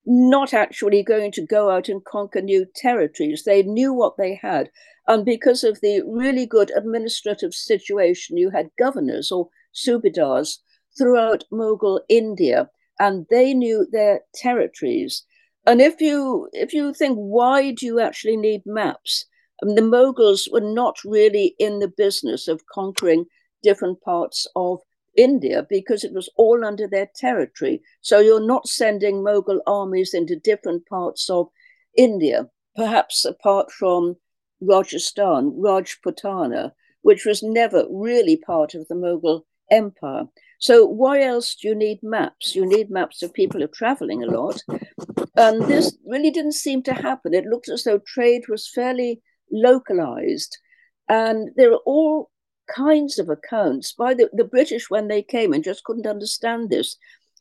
not 0.07 0.55
actually 0.55 1.03
going 1.03 1.31
to 1.33 1.47
go 1.47 1.71
out 1.71 1.89
and 1.89 2.05
conquer 2.05 2.41
new 2.41 2.67
territories. 2.75 3.45
They 3.45 3.63
knew 3.63 3.93
what 3.93 4.17
they 4.17 4.35
had. 4.35 4.71
And 5.07 5.25
because 5.25 5.65
of 5.65 5.81
the 5.81 6.03
really 6.07 6.47
good 6.47 6.71
administrative 6.75 7.55
situation, 7.55 8.37
you 8.37 8.51
had 8.51 8.71
governors 8.79 9.31
or 9.31 9.49
subadars 9.75 10.59
throughout 10.97 11.45
Mughal 11.53 12.01
India, 12.09 12.71
and 12.99 13.27
they 13.31 13.55
knew 13.55 13.87
their 13.91 14.23
territories. 14.35 15.25
And 15.67 15.81
if 15.81 16.01
you 16.01 16.49
if 16.53 16.73
you 16.73 16.95
think 16.95 17.17
why 17.17 17.73
do 17.73 17.87
you 17.87 18.01
actually 18.01 18.37
need 18.37 18.63
maps? 18.65 19.27
I 19.63 19.67
mean, 19.67 19.75
the 19.75 19.83
Mughals 19.83 20.51
were 20.51 20.61
not 20.61 20.97
really 21.05 21.55
in 21.59 21.81
the 21.81 21.89
business 21.89 22.49
of 22.49 22.67
conquering 22.73 23.27
different 23.63 24.01
parts 24.01 24.47
of 24.57 24.81
India 25.17 25.67
because 25.69 26.05
it 26.05 26.13
was 26.13 26.31
all 26.37 26.65
under 26.65 26.87
their 26.87 27.09
territory. 27.15 27.83
So 28.01 28.21
you're 28.21 28.47
not 28.47 28.69
sending 28.69 29.17
Mughal 29.17 29.61
armies 29.67 30.15
into 30.15 30.37
different 30.37 30.87
parts 30.87 31.29
of 31.29 31.49
India, 31.97 32.49
perhaps 32.77 33.25
apart 33.25 33.71
from 33.73 34.17
Rajasthan, 34.61 35.53
Rajputana, 35.53 36.73
which 37.03 37.25
was 37.25 37.43
never 37.43 37.87
really 37.91 38.37
part 38.37 38.75
of 38.75 38.87
the 38.89 38.95
Mughal 38.95 39.43
Empire. 39.71 40.25
So 40.59 40.85
why 40.85 41.23
else 41.23 41.55
do 41.55 41.69
you 41.69 41.75
need 41.75 42.03
maps? 42.03 42.55
You 42.55 42.67
need 42.67 42.91
maps 42.91 43.23
if 43.23 43.33
people 43.33 43.61
who 43.61 43.65
are 43.65 43.69
traveling 43.69 44.23
a 44.23 44.27
lot. 44.27 44.63
And 45.37 45.63
this 45.63 45.97
really 46.07 46.31
didn't 46.31 46.53
seem 46.53 46.83
to 46.83 46.93
happen. 46.93 47.33
It 47.33 47.47
looked 47.47 47.69
as 47.71 47.85
though 47.85 47.99
trade 47.99 48.43
was 48.49 48.69
fairly 48.69 49.23
localized. 49.51 50.59
And 51.09 51.51
there 51.57 51.73
are 51.73 51.81
all 51.87 52.30
kinds 52.75 53.19
of 53.19 53.29
accounts 53.29 53.93
by 53.93 54.15
the, 54.15 54.29
the 54.33 54.45
British 54.45 54.91
when 54.91 55.09
they 55.09 55.23
came 55.23 55.53
and 55.53 55.65
just 55.65 55.85
couldn't 55.85 56.07
understand 56.07 56.71
this. 56.71 56.97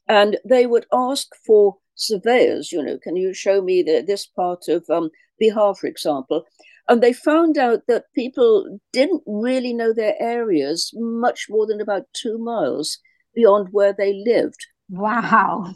And 0.08 0.38
they 0.44 0.66
would 0.66 0.86
ask 0.92 1.28
for 1.46 1.78
surveyors, 1.96 2.72
you 2.72 2.84
know, 2.84 2.98
can 2.98 3.16
you 3.16 3.34
show 3.34 3.62
me 3.62 3.84
the, 3.84 4.04
this 4.06 4.26
part 4.26 4.68
of 4.68 4.90
um, 4.90 5.10
Bihar, 5.42 5.78
for 5.78 5.88
example? 5.88 6.46
And 6.88 7.04
they 7.04 7.14
found 7.14 7.58
out 7.58 7.82
that 7.88 8.06
people 8.16 8.80
didn't 8.92 9.22
really 9.28 9.74
know 9.74 9.94
their 9.94 10.16
areas 10.20 10.92
much 10.96 11.46
more 11.50 11.68
than 11.68 11.80
about 11.80 12.08
two 12.14 12.40
miles 12.40 12.98
beyond 13.36 13.68
where 13.72 13.94
they 13.94 14.24
lived. 14.26 14.66
Wow. 14.90 15.76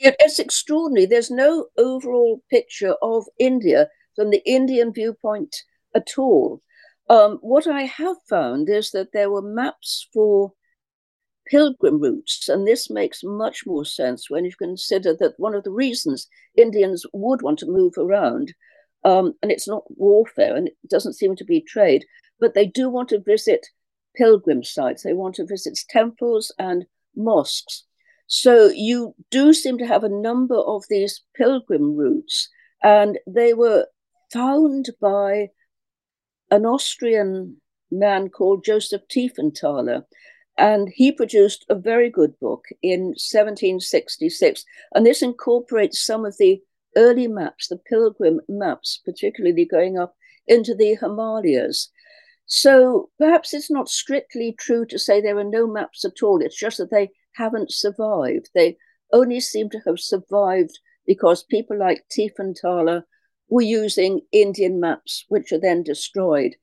It, 0.00 0.16
it's 0.18 0.40
extraordinary. 0.40 1.06
There's 1.06 1.30
no 1.30 1.66
overall 1.76 2.42
picture 2.50 2.94
of 3.02 3.26
India 3.38 3.88
from 4.16 4.30
the 4.30 4.42
Indian 4.44 4.92
viewpoint 4.92 5.54
at 5.94 6.08
all. 6.18 6.60
Um, 7.08 7.38
what 7.40 7.66
I 7.66 7.82
have 7.82 8.16
found 8.28 8.68
is 8.68 8.90
that 8.90 9.12
there 9.12 9.30
were 9.30 9.42
maps 9.42 10.08
for 10.12 10.52
pilgrim 11.46 12.00
routes, 12.00 12.48
and 12.48 12.66
this 12.66 12.90
makes 12.90 13.20
much 13.24 13.64
more 13.66 13.84
sense 13.84 14.28
when 14.28 14.44
you 14.44 14.52
consider 14.58 15.14
that 15.18 15.34
one 15.38 15.54
of 15.54 15.64
the 15.64 15.70
reasons 15.70 16.28
Indians 16.56 17.06
would 17.12 17.40
want 17.42 17.58
to 17.60 17.66
move 17.66 17.94
around, 17.96 18.52
um, 19.04 19.32
and 19.42 19.50
it's 19.50 19.68
not 19.68 19.84
warfare 19.88 20.54
and 20.54 20.68
it 20.68 20.76
doesn't 20.90 21.14
seem 21.14 21.34
to 21.36 21.44
be 21.44 21.60
trade, 21.60 22.04
but 22.40 22.54
they 22.54 22.66
do 22.66 22.90
want 22.90 23.08
to 23.08 23.20
visit 23.20 23.66
pilgrim 24.14 24.62
sites. 24.62 25.02
They 25.02 25.14
want 25.14 25.36
to 25.36 25.46
visit 25.46 25.78
temples 25.88 26.52
and 26.58 26.84
mosques. 27.16 27.84
So 28.26 28.66
you 28.74 29.14
do 29.30 29.54
seem 29.54 29.78
to 29.78 29.86
have 29.86 30.04
a 30.04 30.10
number 30.10 30.56
of 30.58 30.84
these 30.90 31.22
pilgrim 31.34 31.96
routes, 31.96 32.50
and 32.82 33.18
they 33.26 33.54
were 33.54 33.86
found 34.30 34.90
by 35.00 35.48
an 36.50 36.66
Austrian 36.66 37.56
man 37.90 38.28
called 38.28 38.64
Joseph 38.64 39.02
Tiefenthaler. 39.08 40.04
And 40.56 40.88
he 40.92 41.12
produced 41.12 41.64
a 41.68 41.74
very 41.76 42.10
good 42.10 42.38
book 42.40 42.64
in 42.82 43.14
1766. 43.14 44.64
And 44.94 45.06
this 45.06 45.22
incorporates 45.22 46.04
some 46.04 46.24
of 46.24 46.36
the 46.38 46.60
early 46.96 47.28
maps, 47.28 47.68
the 47.68 47.76
pilgrim 47.76 48.40
maps, 48.48 49.00
particularly 49.04 49.64
going 49.64 49.98
up 49.98 50.16
into 50.48 50.74
the 50.74 50.96
Himalayas. 51.00 51.90
So 52.46 53.10
perhaps 53.18 53.54
it's 53.54 53.70
not 53.70 53.88
strictly 53.88 54.54
true 54.58 54.86
to 54.86 54.98
say 54.98 55.20
there 55.20 55.38
are 55.38 55.44
no 55.44 55.66
maps 55.66 56.04
at 56.04 56.22
all. 56.22 56.40
It's 56.40 56.58
just 56.58 56.78
that 56.78 56.90
they 56.90 57.10
haven't 57.34 57.70
survived. 57.70 58.48
They 58.54 58.78
only 59.12 59.40
seem 59.40 59.70
to 59.70 59.80
have 59.86 60.00
survived 60.00 60.78
because 61.06 61.42
people 61.44 61.78
like 61.78 62.04
Tiefenthaler 62.10 63.02
were 63.48 63.62
using 63.62 64.20
Indian 64.32 64.80
maps, 64.80 65.24
which 65.28 65.52
are 65.52 65.60
then 65.60 65.82
destroyed. 65.82 66.54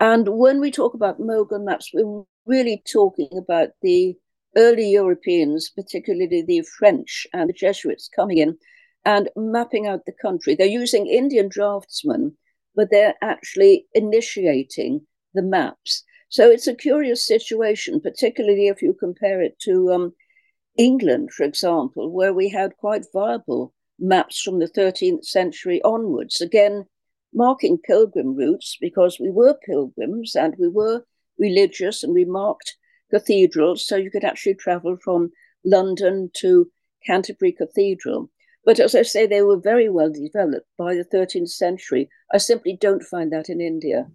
And 0.00 0.28
when 0.28 0.60
we 0.60 0.70
talk 0.70 0.94
about 0.94 1.20
Mughal 1.20 1.64
maps, 1.64 1.90
we're 1.92 2.24
really 2.46 2.82
talking 2.90 3.30
about 3.36 3.70
the 3.82 4.16
early 4.56 4.90
Europeans, 4.90 5.70
particularly 5.70 6.42
the 6.42 6.62
French 6.78 7.26
and 7.32 7.48
the 7.48 7.54
Jesuits 7.54 8.08
coming 8.14 8.38
in 8.38 8.58
and 9.04 9.28
mapping 9.36 9.86
out 9.86 10.06
the 10.06 10.12
country. 10.12 10.54
They're 10.54 10.66
using 10.66 11.06
Indian 11.06 11.48
draftsmen, 11.48 12.36
but 12.74 12.90
they're 12.90 13.14
actually 13.22 13.86
initiating 13.94 15.06
the 15.34 15.42
maps. 15.42 16.04
So 16.28 16.50
it's 16.50 16.66
a 16.66 16.74
curious 16.74 17.26
situation, 17.26 18.00
particularly 18.00 18.68
if 18.68 18.80
you 18.80 18.94
compare 18.94 19.42
it 19.42 19.58
to 19.60 19.92
um, 19.92 20.12
England, 20.78 21.30
for 21.32 21.44
example, 21.44 22.10
where 22.10 22.32
we 22.32 22.48
had 22.48 22.76
quite 22.78 23.04
viable 23.12 23.74
maps 24.02 24.42
from 24.42 24.58
the 24.58 24.68
13th 24.68 25.24
century 25.24 25.80
onwards. 25.82 26.40
Again, 26.40 26.86
marking 27.32 27.78
pilgrim 27.78 28.34
routes 28.34 28.76
because 28.80 29.18
we 29.18 29.30
were 29.30 29.54
pilgrims 29.64 30.34
and 30.34 30.54
we 30.58 30.68
were 30.68 31.04
religious 31.38 32.02
and 32.02 32.12
we 32.12 32.24
marked 32.24 32.76
cathedrals. 33.10 33.86
So 33.86 33.96
you 33.96 34.10
could 34.10 34.24
actually 34.24 34.54
travel 34.54 34.96
from 35.02 35.30
London 35.64 36.30
to 36.38 36.70
Canterbury 37.06 37.52
Cathedral. 37.52 38.30
But 38.64 38.78
as 38.78 38.94
I 38.94 39.02
say, 39.02 39.26
they 39.26 39.42
were 39.42 39.58
very 39.58 39.88
well 39.88 40.10
developed 40.12 40.68
by 40.76 40.94
the 40.94 41.04
13th 41.04 41.48
century. 41.48 42.08
I 42.32 42.38
simply 42.38 42.76
don't 42.80 43.02
find 43.02 43.32
that 43.32 43.48
in 43.48 43.60
India. 43.60 44.06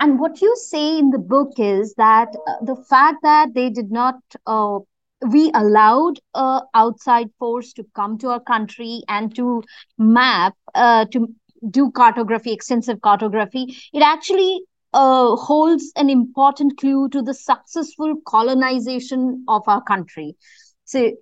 And 0.00 0.20
what 0.20 0.40
you 0.40 0.54
say 0.56 0.98
in 0.98 1.10
the 1.10 1.18
book 1.18 1.54
is 1.58 1.94
that 1.94 2.28
uh, 2.46 2.64
the 2.64 2.76
fact 2.88 3.18
that 3.22 3.54
they 3.54 3.68
did 3.70 3.90
not, 3.90 4.16
uh, 4.46 4.78
we 5.26 5.50
allowed 5.54 6.20
uh, 6.34 6.60
outside 6.74 7.28
force 7.38 7.72
to 7.74 7.84
come 7.94 8.18
to 8.18 8.28
our 8.28 8.40
country 8.40 9.02
and 9.08 9.34
to 9.34 9.62
map, 9.98 10.54
uh, 10.74 11.04
to 11.06 11.28
do 11.70 11.90
cartography, 11.90 12.52
extensive 12.52 13.00
cartography, 13.00 13.76
it 13.92 14.02
actually 14.02 14.60
uh, 14.94 15.34
holds 15.36 15.92
an 15.96 16.08
important 16.08 16.78
clue 16.78 17.08
to 17.08 17.20
the 17.22 17.34
successful 17.34 18.14
colonization 18.26 19.44
of 19.48 19.62
our 19.66 19.82
country. 19.82 20.36
So 20.84 21.12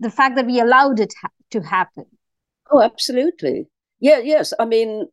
the 0.00 0.10
fact 0.10 0.36
that 0.36 0.46
we 0.46 0.60
allowed 0.60 0.98
it 0.98 1.12
ha- 1.20 1.28
to 1.50 1.60
happen. 1.60 2.06
Oh, 2.70 2.80
absolutely. 2.80 3.66
Yeah, 4.00 4.18
yes. 4.18 4.52
I 4.58 4.64
mean, 4.64 5.08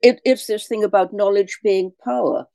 it, 0.00 0.20
it's 0.24 0.46
this 0.46 0.66
thing 0.66 0.84
about 0.84 1.12
knowledge 1.12 1.58
being 1.62 1.92
power. 2.04 2.46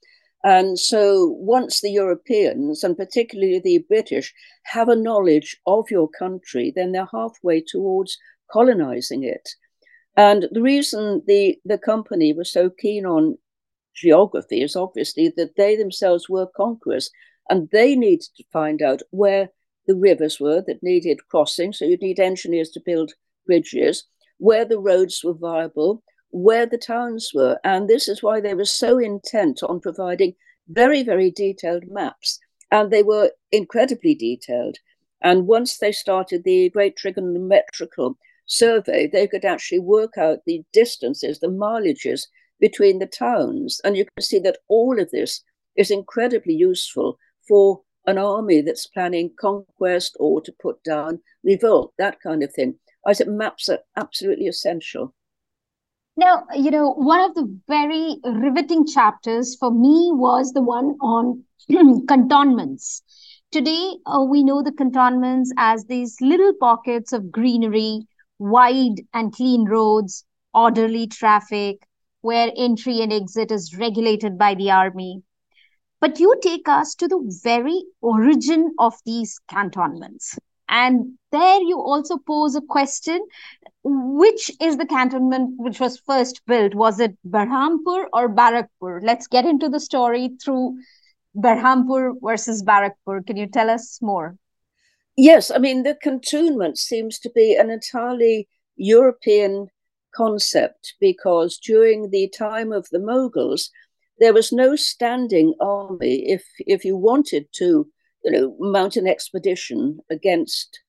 And 0.43 0.77
so 0.79 1.35
once 1.39 1.81
the 1.81 1.91
Europeans, 1.91 2.83
and 2.83 2.95
particularly 2.95 3.59
the 3.59 3.79
British, 3.89 4.33
have 4.63 4.87
a 4.87 4.95
knowledge 4.95 5.57
of 5.65 5.89
your 5.89 6.07
country, 6.07 6.71
then 6.75 6.91
they're 6.91 7.09
halfway 7.11 7.61
towards 7.61 8.17
colonizing 8.51 9.23
it. 9.23 9.49
And 10.15 10.47
the 10.51 10.61
reason 10.61 11.23
the, 11.27 11.57
the 11.65 11.77
company 11.77 12.33
was 12.33 12.51
so 12.51 12.69
keen 12.69 13.05
on 13.05 13.37
geography 13.95 14.61
is 14.61 14.75
obviously 14.75 15.33
that 15.37 15.55
they 15.57 15.75
themselves 15.75 16.29
were 16.29 16.47
conquerors 16.55 17.09
and 17.49 17.69
they 17.71 17.95
needed 17.95 18.27
to 18.37 18.43
find 18.51 18.81
out 18.81 19.01
where 19.11 19.49
the 19.87 19.95
rivers 19.95 20.39
were 20.39 20.61
that 20.67 20.83
needed 20.83 21.27
crossing. 21.29 21.73
So 21.73 21.85
you'd 21.85 22.01
need 22.01 22.19
engineers 22.19 22.69
to 22.71 22.81
build 22.85 23.13
bridges, 23.45 24.05
where 24.37 24.65
the 24.65 24.79
roads 24.79 25.23
were 25.23 25.33
viable, 25.33 26.03
where 26.29 26.65
the 26.65 26.77
towns 26.77 27.31
were. 27.33 27.59
And 27.63 27.87
this 27.87 28.07
is 28.07 28.23
why 28.23 28.41
they 28.41 28.53
were 28.53 28.65
so 28.65 28.97
intent 28.97 29.61
on 29.63 29.79
providing 29.79 30.35
very, 30.67 31.03
very 31.03 31.31
detailed 31.31 31.83
maps. 31.87 32.39
And 32.71 32.91
they 32.91 33.03
were 33.03 33.31
incredibly 33.51 34.15
detailed. 34.15 34.77
And 35.21 35.47
once 35.47 35.77
they 35.77 35.91
started 35.91 36.43
the 36.43 36.69
great 36.69 36.95
trigonometrical 36.95 38.17
survey, 38.45 39.07
they 39.07 39.27
could 39.27 39.45
actually 39.45 39.79
work 39.79 40.17
out 40.17 40.39
the 40.45 40.63
distances, 40.73 41.39
the 41.39 41.47
mileages 41.47 42.27
between 42.59 42.99
the 42.99 43.07
towns. 43.07 43.79
And 43.83 43.95
you 43.95 44.05
can 44.05 44.21
see 44.21 44.39
that 44.39 44.59
all 44.67 44.99
of 44.99 45.11
this 45.11 45.43
is 45.75 45.91
incredibly 45.91 46.53
useful 46.53 47.17
for 47.47 47.81
an 48.05 48.17
army 48.17 48.61
that's 48.61 48.87
planning 48.87 49.31
conquest 49.39 50.15
or 50.19 50.41
to 50.41 50.51
put 50.61 50.83
down 50.83 51.19
revolt, 51.43 51.93
that 51.97 52.19
kind 52.21 52.41
of 52.41 52.53
thing. 52.53 52.79
I 53.05 53.13
said 53.13 53.27
maps 53.27 53.69
are 53.69 53.79
absolutely 53.95 54.47
essential. 54.47 55.13
Now, 56.17 56.47
you 56.55 56.71
know, 56.71 56.93
one 56.93 57.19
of 57.21 57.35
the 57.35 57.59
very 57.67 58.17
riveting 58.23 58.87
chapters 58.87 59.55
for 59.55 59.69
me 59.69 60.09
was 60.11 60.51
the 60.51 60.63
one 60.63 60.97
on 60.99 61.43
cantonments. 62.07 63.03
Today, 63.51 63.93
uh, 64.07 64.25
we 64.27 64.43
know 64.43 64.63
the 64.63 64.71
cantonments 64.71 65.53
as 65.57 65.85
these 65.85 66.17
little 66.19 66.53
pockets 66.59 67.13
of 67.13 67.31
greenery, 67.31 68.07
wide 68.39 69.01
and 69.13 69.31
clean 69.31 69.65
roads, 69.65 70.25
orderly 70.55 71.05
traffic, 71.05 71.87
where 72.21 72.51
entry 72.57 73.01
and 73.01 73.13
exit 73.13 73.51
is 73.51 73.77
regulated 73.77 74.39
by 74.39 74.55
the 74.55 74.71
army. 74.71 75.21
But 76.01 76.19
you 76.19 76.33
take 76.41 76.67
us 76.67 76.95
to 76.95 77.07
the 77.07 77.39
very 77.43 77.83
origin 78.01 78.73
of 78.79 78.95
these 79.05 79.39
cantonments. 79.47 80.39
And 80.69 81.17
there 81.31 81.61
you 81.61 81.79
also 81.79 82.17
pose 82.17 82.55
a 82.55 82.61
question 82.61 83.25
which 83.83 84.51
is 84.59 84.77
the 84.77 84.85
cantonment 84.85 85.53
which 85.57 85.79
was 85.79 85.99
first 85.99 86.41
built? 86.45 86.75
Was 86.75 86.99
it 86.99 87.17
Berhampur 87.25 88.05
or 88.11 88.29
Barakpur? 88.29 89.01
Let's 89.01 89.27
get 89.27 89.45
into 89.45 89.69
the 89.69 89.79
story 89.79 90.31
through 90.43 90.77
Berhampur 91.35 92.13
versus 92.21 92.63
Barakpur. 92.63 93.25
Can 93.25 93.37
you 93.37 93.47
tell 93.47 93.69
us 93.69 93.99
more? 94.01 94.35
Yes, 95.15 95.49
I 95.49 95.57
mean, 95.57 95.83
the 95.83 95.95
cantonment 95.95 96.77
seems 96.77 97.17
to 97.19 97.31
be 97.33 97.55
an 97.55 97.69
entirely 97.69 98.47
European 98.75 99.67
concept 100.13 100.95
because 100.99 101.57
during 101.57 102.09
the 102.09 102.29
time 102.29 102.71
of 102.71 102.87
the 102.91 102.99
Mughals, 102.99 103.69
there 104.19 104.33
was 104.33 104.51
no 104.51 104.75
standing 104.75 105.53
army. 105.59 106.29
If 106.29 106.43
if 106.59 106.83
you 106.83 106.97
wanted 106.97 107.47
to, 107.53 107.87
you 108.23 108.31
know, 108.31 108.55
mount 108.59 108.95
an 108.95 109.07
expedition 109.07 109.99
against 110.09 110.79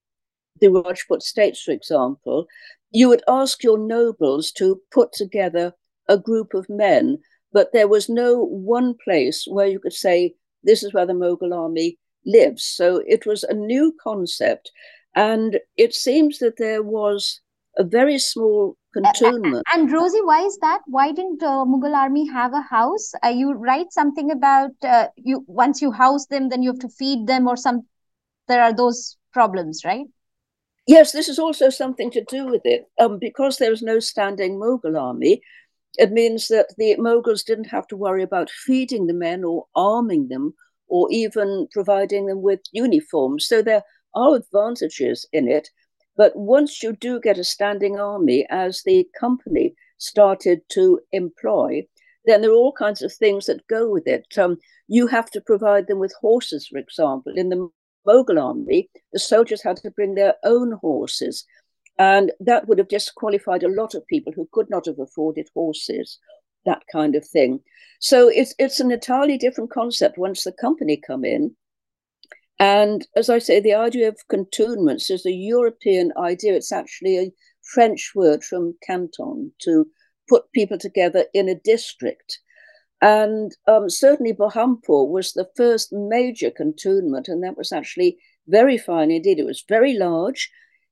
the 0.60 0.68
Rajput 0.68 1.22
states, 1.22 1.62
for 1.62 1.72
example, 1.72 2.46
you 2.90 3.08
would 3.08 3.22
ask 3.28 3.62
your 3.62 3.78
nobles 3.78 4.50
to 4.52 4.80
put 4.90 5.12
together 5.12 5.72
a 6.08 6.18
group 6.18 6.54
of 6.54 6.68
men, 6.68 7.18
but 7.52 7.72
there 7.72 7.88
was 7.88 8.08
no 8.08 8.44
one 8.44 8.94
place 9.04 9.46
where 9.46 9.66
you 9.66 9.78
could 9.78 9.92
say, 9.92 10.34
this 10.64 10.82
is 10.82 10.92
where 10.92 11.06
the 11.06 11.12
Mughal 11.12 11.54
army 11.54 11.98
lives. 12.24 12.64
So 12.64 13.02
it 13.06 13.26
was 13.26 13.44
a 13.44 13.54
new 13.54 13.94
concept. 14.02 14.70
And 15.14 15.60
it 15.76 15.94
seems 15.94 16.38
that 16.38 16.56
there 16.56 16.82
was 16.82 17.40
a 17.76 17.84
very 17.84 18.18
small 18.18 18.76
cantonment. 18.94 19.64
And 19.72 19.90
Rosie, 19.90 20.22
why 20.22 20.42
is 20.42 20.58
that? 20.58 20.80
Why 20.86 21.12
didn't 21.12 21.42
uh, 21.42 21.64
Mughal 21.64 21.94
army 21.94 22.26
have 22.28 22.52
a 22.52 22.60
house? 22.60 23.12
Uh, 23.24 23.28
you 23.28 23.52
write 23.52 23.92
something 23.92 24.30
about 24.30 24.72
uh, 24.82 25.08
you 25.16 25.44
once 25.46 25.82
you 25.82 25.90
house 25.90 26.26
them, 26.26 26.48
then 26.48 26.62
you 26.62 26.70
have 26.70 26.80
to 26.80 26.88
feed 26.88 27.26
them, 27.26 27.48
or 27.48 27.56
some. 27.56 27.82
There 28.48 28.62
are 28.62 28.72
those 28.72 29.16
problems, 29.32 29.82
right? 29.84 30.06
Yes, 30.86 31.12
this 31.12 31.28
is 31.28 31.38
also 31.38 31.68
something 31.68 32.10
to 32.12 32.24
do 32.24 32.46
with 32.46 32.62
it. 32.64 32.86
Um, 32.98 33.18
because 33.18 33.58
there 33.58 33.70
was 33.70 33.82
no 33.82 34.00
standing 34.00 34.58
Mughal 34.58 34.98
army, 34.98 35.42
it 35.98 36.12
means 36.12 36.48
that 36.48 36.74
the 36.78 36.96
Mughals 36.98 37.44
didn't 37.44 37.66
have 37.66 37.86
to 37.88 37.96
worry 37.96 38.22
about 38.22 38.50
feeding 38.50 39.06
the 39.06 39.12
men 39.12 39.44
or 39.44 39.66
arming 39.74 40.28
them 40.28 40.54
or 40.86 41.08
even 41.10 41.68
providing 41.72 42.26
them 42.26 42.40
with 42.40 42.60
uniforms. 42.72 43.46
So 43.46 43.60
there 43.60 43.82
are 44.14 44.36
advantages 44.36 45.26
in 45.32 45.46
it. 45.46 45.68
But 46.18 46.36
once 46.36 46.82
you 46.82 46.92
do 46.92 47.20
get 47.20 47.38
a 47.38 47.44
standing 47.44 47.98
army, 47.98 48.44
as 48.50 48.82
the 48.82 49.06
company 49.18 49.74
started 49.98 50.60
to 50.70 51.00
employ, 51.12 51.86
then 52.24 52.42
there 52.42 52.50
are 52.50 52.54
all 52.54 52.72
kinds 52.72 53.02
of 53.02 53.12
things 53.12 53.46
that 53.46 53.66
go 53.68 53.88
with 53.88 54.06
it. 54.06 54.26
Um, 54.36 54.58
you 54.88 55.06
have 55.06 55.30
to 55.30 55.40
provide 55.40 55.86
them 55.86 56.00
with 56.00 56.12
horses, 56.20 56.66
for 56.66 56.76
example. 56.78 57.32
In 57.36 57.48
the 57.48 57.70
Mughal 58.06 58.42
army, 58.42 58.90
the 59.12 59.20
soldiers 59.20 59.62
had 59.62 59.76
to 59.78 59.92
bring 59.92 60.16
their 60.16 60.34
own 60.44 60.72
horses. 60.72 61.44
And 61.98 62.32
that 62.40 62.66
would 62.66 62.78
have 62.78 62.88
disqualified 62.88 63.62
a 63.62 63.68
lot 63.68 63.94
of 63.94 64.06
people 64.08 64.32
who 64.34 64.48
could 64.52 64.68
not 64.70 64.86
have 64.86 64.98
afforded 64.98 65.48
horses, 65.54 66.18
that 66.64 66.82
kind 66.90 67.14
of 67.14 67.24
thing. 67.26 67.60
So 68.00 68.28
it's 68.28 68.54
it's 68.58 68.80
an 68.80 68.90
entirely 68.90 69.38
different 69.38 69.70
concept 69.70 70.18
once 70.18 70.44
the 70.44 70.52
company 70.52 70.96
come 70.96 71.24
in. 71.24 71.56
And 72.58 73.06
as 73.14 73.30
I 73.30 73.38
say, 73.38 73.60
the 73.60 73.74
idea 73.74 74.08
of 74.08 74.26
cantonments 74.28 75.10
is 75.10 75.24
a 75.24 75.32
European 75.32 76.12
idea. 76.18 76.54
It's 76.54 76.72
actually 76.72 77.18
a 77.18 77.32
French 77.62 78.12
word 78.14 78.42
from 78.42 78.74
canton 78.84 79.52
to 79.62 79.86
put 80.28 80.52
people 80.52 80.78
together 80.78 81.26
in 81.32 81.48
a 81.48 81.54
district. 81.54 82.40
And 83.00 83.56
um, 83.68 83.88
certainly 83.88 84.32
Berhampur 84.32 85.08
was 85.08 85.32
the 85.32 85.48
first 85.56 85.92
major 85.92 86.50
cantonment, 86.50 87.28
and 87.28 87.42
that 87.44 87.56
was 87.56 87.70
actually 87.70 88.18
very 88.48 88.76
fine 88.76 89.10
indeed. 89.10 89.38
It 89.38 89.46
was 89.46 89.64
very 89.68 89.94
large, 89.94 90.50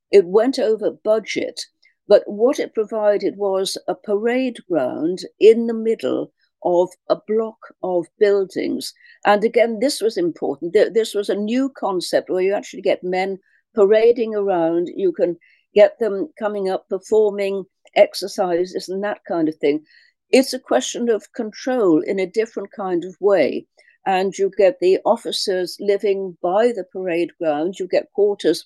it 0.09 0.25
went 0.25 0.57
over 0.57 0.91
budget, 0.91 1.59
but 2.07 2.23
what 2.25 2.59
it 2.59 2.73
provided 2.73 3.35
was 3.35 3.77
a 3.87 3.95
parade 3.95 4.59
ground 4.69 5.19
in 5.39 5.67
the 5.67 5.73
middle 5.73 6.31
of 6.63 6.89
a 7.09 7.17
block 7.27 7.57
of 7.83 8.07
buildings. 8.19 8.93
And 9.25 9.43
again, 9.43 9.79
this 9.79 10.01
was 10.01 10.17
important. 10.17 10.73
This 10.73 11.13
was 11.13 11.29
a 11.29 11.35
new 11.35 11.69
concept 11.77 12.29
where 12.29 12.41
you 12.41 12.53
actually 12.53 12.81
get 12.81 13.03
men 13.03 13.37
parading 13.75 14.35
around. 14.35 14.89
You 14.95 15.11
can 15.11 15.37
get 15.73 15.99
them 15.99 16.29
coming 16.39 16.69
up 16.69 16.87
performing 16.89 17.65
exercises 17.95 18.89
and 18.89 19.03
that 19.03 19.21
kind 19.27 19.47
of 19.47 19.55
thing 19.55 19.83
it's 20.29 20.53
a 20.53 20.59
question 20.59 21.09
of 21.09 21.31
control 21.33 22.01
in 22.01 22.19
a 22.19 22.25
different 22.25 22.71
kind 22.71 23.05
of 23.05 23.15
way. 23.19 23.65
And 24.05 24.37
you 24.37 24.51
get 24.57 24.79
the 24.79 24.99
officers 25.05 25.77
living 25.79 26.37
by 26.41 26.67
the 26.67 26.85
parade 26.91 27.31
ground, 27.39 27.75
you 27.79 27.87
get 27.87 28.11
quarters 28.13 28.65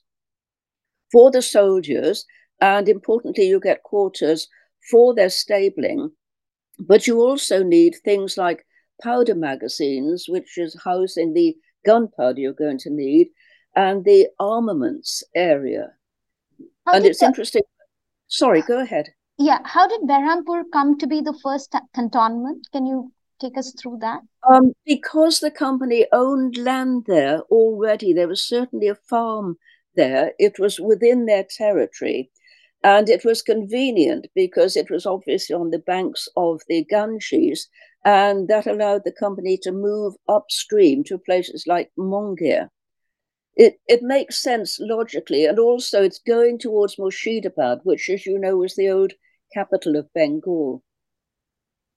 for 1.12 1.32
the 1.32 1.42
soldiers, 1.42 2.26
and 2.60 2.88
importantly, 2.88 3.48
you 3.48 3.60
get 3.60 3.84
quarters 3.84 4.48
for 4.90 5.16
their 5.16 5.30
stabling. 5.30 6.12
But 6.88 7.08
you 7.08 7.22
also 7.22 7.64
need 7.64 7.96
things 8.04 8.38
like 8.38 8.66
powder 9.02 9.36
magazines, 9.36 10.26
which 10.28 10.58
is 10.58 10.80
housing 10.84 11.34
the 11.34 11.56
gunpowder 11.86 12.40
you're 12.40 12.54
going 12.54 12.80
to 12.80 12.90
need, 12.90 13.28
and 13.76 14.04
the 14.04 14.28
armaments 14.40 15.24
area. 15.36 15.94
How 16.86 16.94
and 16.94 17.06
it's 17.06 17.20
that... 17.20 17.28
interesting. 17.28 17.64
Sorry, 18.28 18.62
go 18.62 18.80
ahead. 18.82 19.10
Yeah 19.38 19.60
how 19.64 19.88
did 19.88 20.02
berhampur 20.02 20.64
come 20.72 20.98
to 20.98 21.08
be 21.08 21.22
the 21.22 21.38
first 21.44 21.76
cantonment? 21.96 22.68
Can 22.72 22.86
you 22.86 23.12
take 23.40 23.58
us 23.58 23.74
through 23.80 23.98
that? 24.02 24.22
Um, 24.48 24.74
because 24.86 25.40
the 25.40 25.52
company 25.52 26.06
owned 26.12 26.58
land 26.58 27.06
there 27.08 27.42
already 27.50 28.14
there 28.14 28.28
was 28.28 28.44
certainly 28.44 28.88
a 28.88 28.96
farm 28.96 29.58
there. 29.96 30.34
It 30.38 30.60
was 30.60 30.80
within 30.80 31.26
their 31.26 31.46
territory 31.50 32.32
and 32.84 33.10
it 33.10 33.24
was 33.24 33.42
convenient 33.42 34.28
because 34.36 34.76
it 34.76 34.90
was 34.90 35.06
obviously 35.06 35.56
on 35.56 35.70
the 35.70 35.80
banks 35.80 36.28
of 36.36 36.62
the 36.68 36.84
Ganges, 36.86 37.68
and 38.04 38.48
that 38.48 38.66
allowed 38.68 39.04
the 39.04 39.12
company 39.12 39.58
to 39.62 39.72
move 39.72 40.16
upstream 40.28 41.04
to 41.06 41.18
places 41.18 41.66
like 41.68 41.92
Mongir. 41.98 42.70
It, 43.56 43.76
it 43.88 44.02
makes 44.02 44.42
sense 44.42 44.78
logically, 44.80 45.46
and 45.46 45.60
also 45.60 46.02
it's 46.02 46.20
going 46.20 46.58
towards 46.58 46.96
Murshidabad, 46.96 47.82
which, 47.84 48.10
as 48.10 48.26
you 48.26 48.40
know, 48.40 48.58
was 48.58 48.76
the 48.76 48.90
old 48.90 49.14
capital 49.54 49.96
of 49.96 50.12
Bengal. 50.14 50.82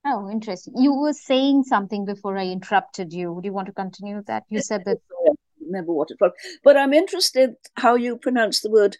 Oh, 0.05 0.29
interesting. 0.29 0.75
You 0.77 0.93
were 0.93 1.13
saying 1.13 1.63
something 1.63 2.05
before 2.05 2.37
I 2.37 2.45
interrupted 2.45 3.11
you. 3.11 3.39
Do 3.41 3.47
you 3.47 3.53
want 3.53 3.67
to 3.67 3.73
continue 3.73 4.21
that? 4.27 4.43
You 4.49 4.61
said 4.61 4.83
that. 4.85 4.97
remember 5.65 5.93
what 5.93 6.11
it 6.11 6.17
was. 6.21 6.31
But 6.63 6.77
I'm 6.77 6.93
interested 6.93 7.55
how 7.75 7.95
you 7.95 8.17
pronounce 8.17 8.61
the 8.61 8.69
word 8.69 8.97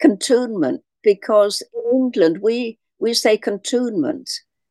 cantonment 0.00 0.82
because 1.06 1.62
in 1.72 1.98
England 1.98 2.38
we 2.42 2.78
we 2.98 3.14
say 3.14 3.38
cantonment. 3.38 4.28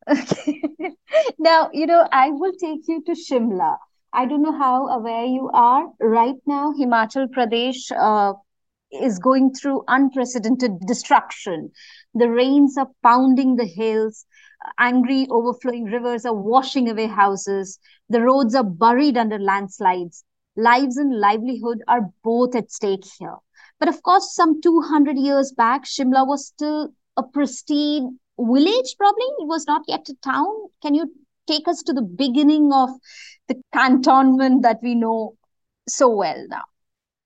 Okay. 0.08 0.60
now, 1.38 1.70
you 1.72 1.86
know, 1.86 2.06
I 2.12 2.30
will 2.30 2.52
take 2.52 2.86
you 2.86 3.02
to 3.06 3.12
Shimla. 3.12 3.76
I 4.12 4.26
don't 4.26 4.42
know 4.42 4.56
how 4.56 4.86
aware 4.88 5.24
you 5.24 5.50
are. 5.52 5.86
Right 6.00 6.36
now, 6.46 6.72
Himachal 6.78 7.28
Pradesh 7.36 7.90
uh, 8.08 8.34
is 8.92 9.18
going 9.18 9.54
through 9.54 9.84
unprecedented 9.88 10.80
destruction. 10.86 11.70
The 12.14 12.28
rains 12.28 12.76
are 12.76 12.90
pounding 13.02 13.56
the 13.56 13.66
hills. 13.66 14.26
Angry, 14.78 15.26
overflowing 15.30 15.84
rivers 15.84 16.26
are 16.26 16.34
washing 16.34 16.88
away 16.88 17.06
houses. 17.06 17.78
The 18.08 18.20
roads 18.20 18.54
are 18.54 18.64
buried 18.64 19.16
under 19.16 19.38
landslides. 19.38 20.24
Lives 20.56 20.96
and 20.96 21.18
livelihood 21.18 21.82
are 21.88 22.10
both 22.22 22.54
at 22.54 22.70
stake 22.70 23.04
here. 23.18 23.36
But 23.78 23.88
of 23.88 24.02
course, 24.02 24.34
some 24.34 24.60
200 24.60 25.18
years 25.18 25.52
back, 25.52 25.84
Shimla 25.84 26.26
was 26.26 26.46
still 26.46 26.92
a 27.16 27.22
pristine 27.22 28.18
village, 28.38 28.94
probably. 28.98 29.26
It 29.38 29.48
was 29.48 29.66
not 29.66 29.82
yet 29.86 30.08
a 30.08 30.14
town. 30.24 30.46
Can 30.82 30.94
you 30.94 31.12
take 31.46 31.68
us 31.68 31.82
to 31.84 31.92
the 31.92 32.02
beginning 32.02 32.72
of 32.72 32.90
the 33.48 33.56
cantonment 33.72 34.62
that 34.62 34.78
we 34.82 34.94
know 34.94 35.36
so 35.88 36.08
well 36.08 36.46
now? 36.48 36.62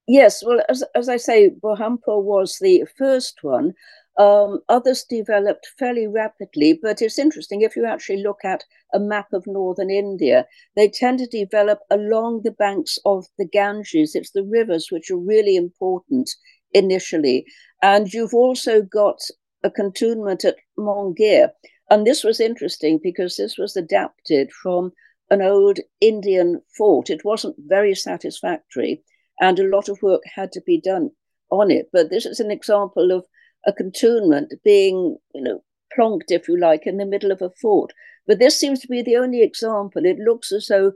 Yes, 0.07 0.43
well, 0.45 0.61
as, 0.67 0.83
as 0.95 1.07
I 1.07 1.17
say, 1.17 1.49
Berhampur 1.49 2.21
was 2.21 2.57
the 2.59 2.85
first 2.97 3.39
one. 3.43 3.73
Um, 4.17 4.59
others 4.67 5.05
developed 5.09 5.67
fairly 5.79 6.05
rapidly, 6.05 6.77
but 6.81 7.01
it's 7.01 7.17
interesting 7.17 7.61
if 7.61 7.75
you 7.75 7.85
actually 7.85 8.21
look 8.21 8.43
at 8.43 8.63
a 8.93 8.99
map 8.99 9.27
of 9.33 9.47
northern 9.47 9.89
India, 9.89 10.45
they 10.75 10.89
tend 10.89 11.19
to 11.19 11.27
develop 11.27 11.79
along 11.89 12.41
the 12.43 12.51
banks 12.51 12.99
of 13.05 13.25
the 13.37 13.47
Ganges. 13.47 14.13
It's 14.13 14.31
the 14.31 14.43
rivers 14.43 14.87
which 14.91 15.09
are 15.09 15.17
really 15.17 15.55
important 15.55 16.29
initially. 16.73 17.45
And 17.81 18.13
you've 18.13 18.33
also 18.33 18.81
got 18.81 19.19
a 19.63 19.71
cantonment 19.71 20.43
at 20.43 20.57
Mongir. 20.77 21.49
And 21.89 22.05
this 22.05 22.23
was 22.23 22.39
interesting 22.39 22.99
because 23.01 23.37
this 23.37 23.57
was 23.57 23.75
adapted 23.75 24.51
from 24.51 24.91
an 25.29 25.41
old 25.41 25.79
Indian 26.01 26.61
fort. 26.77 27.09
It 27.09 27.23
wasn't 27.23 27.55
very 27.67 27.95
satisfactory, 27.95 29.03
and 29.39 29.57
a 29.57 29.67
lot 29.67 29.89
of 29.89 30.01
work 30.01 30.21
had 30.35 30.51
to 30.51 30.61
be 30.61 30.79
done 30.79 31.11
on 31.49 31.71
it. 31.71 31.89
But 31.91 32.09
this 32.09 32.25
is 32.25 32.39
an 32.39 32.51
example 32.51 33.11
of 33.11 33.25
a 33.65 33.73
cantonment 33.73 34.53
being, 34.63 35.17
you 35.33 35.41
know, 35.41 35.63
plonked, 35.97 36.29
if 36.29 36.47
you 36.47 36.59
like, 36.59 36.87
in 36.87 36.97
the 36.97 37.05
middle 37.05 37.31
of 37.31 37.41
a 37.41 37.49
fort. 37.61 37.93
But 38.27 38.39
this 38.39 38.59
seems 38.59 38.79
to 38.79 38.87
be 38.87 39.01
the 39.01 39.17
only 39.17 39.41
example. 39.41 40.05
It 40.05 40.17
looks 40.17 40.51
as 40.51 40.67
though 40.67 40.93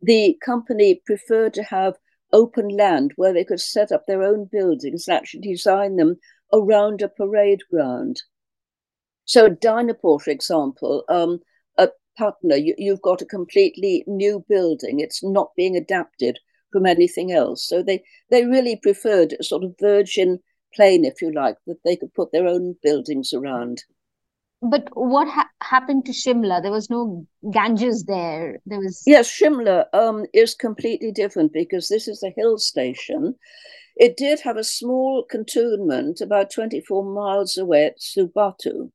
the 0.00 0.36
company 0.44 1.00
preferred 1.06 1.54
to 1.54 1.62
have 1.62 1.94
open 2.32 2.68
land 2.68 3.12
where 3.16 3.32
they 3.32 3.44
could 3.44 3.60
set 3.60 3.92
up 3.92 4.06
their 4.06 4.22
own 4.22 4.48
buildings 4.50 5.06
and 5.06 5.16
actually 5.16 5.40
design 5.40 5.96
them 5.96 6.16
around 6.52 7.02
a 7.02 7.08
parade 7.08 7.60
ground. 7.70 8.22
So, 9.24 9.48
Dynapore, 9.48 10.20
for 10.20 10.30
example, 10.30 11.04
um, 11.08 11.40
at 11.78 11.92
you, 12.42 12.90
have 12.90 13.02
got 13.02 13.22
a 13.22 13.26
completely 13.26 14.04
new 14.06 14.44
building. 14.48 15.00
It's 15.00 15.22
not 15.22 15.50
being 15.56 15.76
adapted 15.76 16.38
from 16.72 16.86
anything 16.86 17.32
else. 17.32 17.66
So, 17.66 17.82
they, 17.82 18.02
they 18.30 18.44
really 18.44 18.76
preferred 18.82 19.34
a 19.38 19.44
sort 19.44 19.62
of 19.62 19.74
virgin 19.80 20.40
plain, 20.74 21.04
if 21.04 21.22
you 21.22 21.32
like, 21.32 21.56
that 21.66 21.78
they 21.84 21.96
could 21.96 22.14
put 22.14 22.32
their 22.32 22.46
own 22.46 22.76
buildings 22.82 23.32
around. 23.32 23.82
But 24.62 24.88
what 24.94 25.26
ha- 25.28 25.50
happened 25.60 26.04
to 26.06 26.12
Shimla? 26.12 26.62
There 26.62 26.70
was 26.70 26.88
no 26.88 27.26
Ganges 27.50 28.04
there. 28.04 28.60
There 28.64 28.78
was 28.78 29.02
yes, 29.06 29.28
Shimla 29.28 29.86
um, 29.92 30.24
is 30.32 30.54
completely 30.54 31.10
different 31.10 31.52
because 31.52 31.88
this 31.88 32.06
is 32.06 32.22
a 32.22 32.32
hill 32.36 32.58
station. 32.58 33.34
It 33.96 34.16
did 34.16 34.40
have 34.40 34.56
a 34.56 34.64
small 34.64 35.24
cantonment 35.24 36.20
about 36.20 36.52
24 36.52 37.04
miles 37.04 37.58
away 37.58 37.86
at 37.86 37.98
Subatu. 37.98 38.90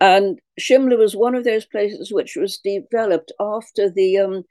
And 0.00 0.40
Shimla 0.58 0.98
was 0.98 1.14
one 1.14 1.34
of 1.34 1.44
those 1.44 1.66
places 1.66 2.10
which 2.10 2.34
was 2.34 2.58
developed 2.58 3.30
after 3.38 3.90
the 3.90 4.18
um, 4.18 4.44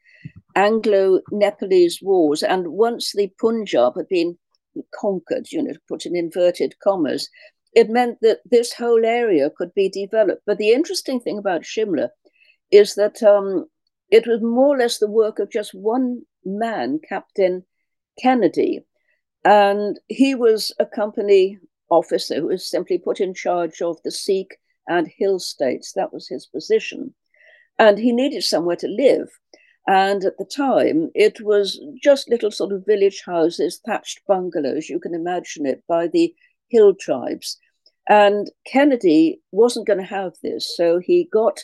Anglo 0.55 1.21
Nepalese 1.31 1.99
Wars. 2.01 2.43
And 2.43 2.67
once 2.69 3.11
the 3.13 3.31
Punjab 3.41 3.95
had 3.97 4.07
been 4.07 4.37
conquered, 4.93 5.51
you 5.51 5.61
know, 5.61 5.73
to 5.73 5.79
put 5.87 6.05
in 6.05 6.15
inverted 6.15 6.75
commas, 6.83 7.29
it 7.73 7.89
meant 7.89 8.19
that 8.21 8.39
this 8.45 8.73
whole 8.73 9.03
area 9.05 9.49
could 9.49 9.73
be 9.73 9.89
developed. 9.89 10.43
But 10.45 10.57
the 10.57 10.71
interesting 10.71 11.19
thing 11.19 11.37
about 11.37 11.63
Shimla 11.63 12.09
is 12.71 12.95
that 12.95 13.21
um, 13.23 13.65
it 14.09 14.27
was 14.27 14.41
more 14.41 14.75
or 14.75 14.77
less 14.77 14.99
the 14.99 15.09
work 15.09 15.39
of 15.39 15.51
just 15.51 15.73
one 15.73 16.23
man, 16.45 16.99
Captain 17.07 17.63
Kennedy. 18.21 18.85
And 19.43 19.99
he 20.07 20.35
was 20.35 20.71
a 20.79 20.85
company 20.85 21.57
officer 21.89 22.35
who 22.35 22.47
was 22.47 22.69
simply 22.69 22.97
put 22.97 23.19
in 23.19 23.33
charge 23.33 23.81
of 23.81 23.97
the 24.03 24.11
Sikh 24.11 24.57
and 24.87 25.07
hill 25.07 25.39
states. 25.39 25.93
That 25.93 26.13
was 26.13 26.27
his 26.27 26.45
position. 26.45 27.13
And 27.79 27.97
he 27.97 28.11
needed 28.11 28.43
somewhere 28.43 28.75
to 28.77 28.87
live. 28.87 29.29
And 29.87 30.23
at 30.23 30.37
the 30.37 30.45
time, 30.45 31.09
it 31.13 31.41
was 31.41 31.79
just 32.01 32.29
little 32.29 32.51
sort 32.51 32.71
of 32.71 32.85
village 32.85 33.21
houses, 33.25 33.81
thatched 33.85 34.21
bungalows, 34.27 34.89
you 34.89 34.99
can 34.99 35.13
imagine 35.13 35.65
it, 35.65 35.83
by 35.87 36.07
the 36.07 36.33
hill 36.69 36.95
tribes. 36.95 37.57
And 38.07 38.49
Kennedy 38.65 39.41
wasn't 39.51 39.87
going 39.87 39.99
to 39.99 40.05
have 40.05 40.33
this. 40.41 40.75
So 40.75 40.99
he 40.99 41.27
got 41.31 41.59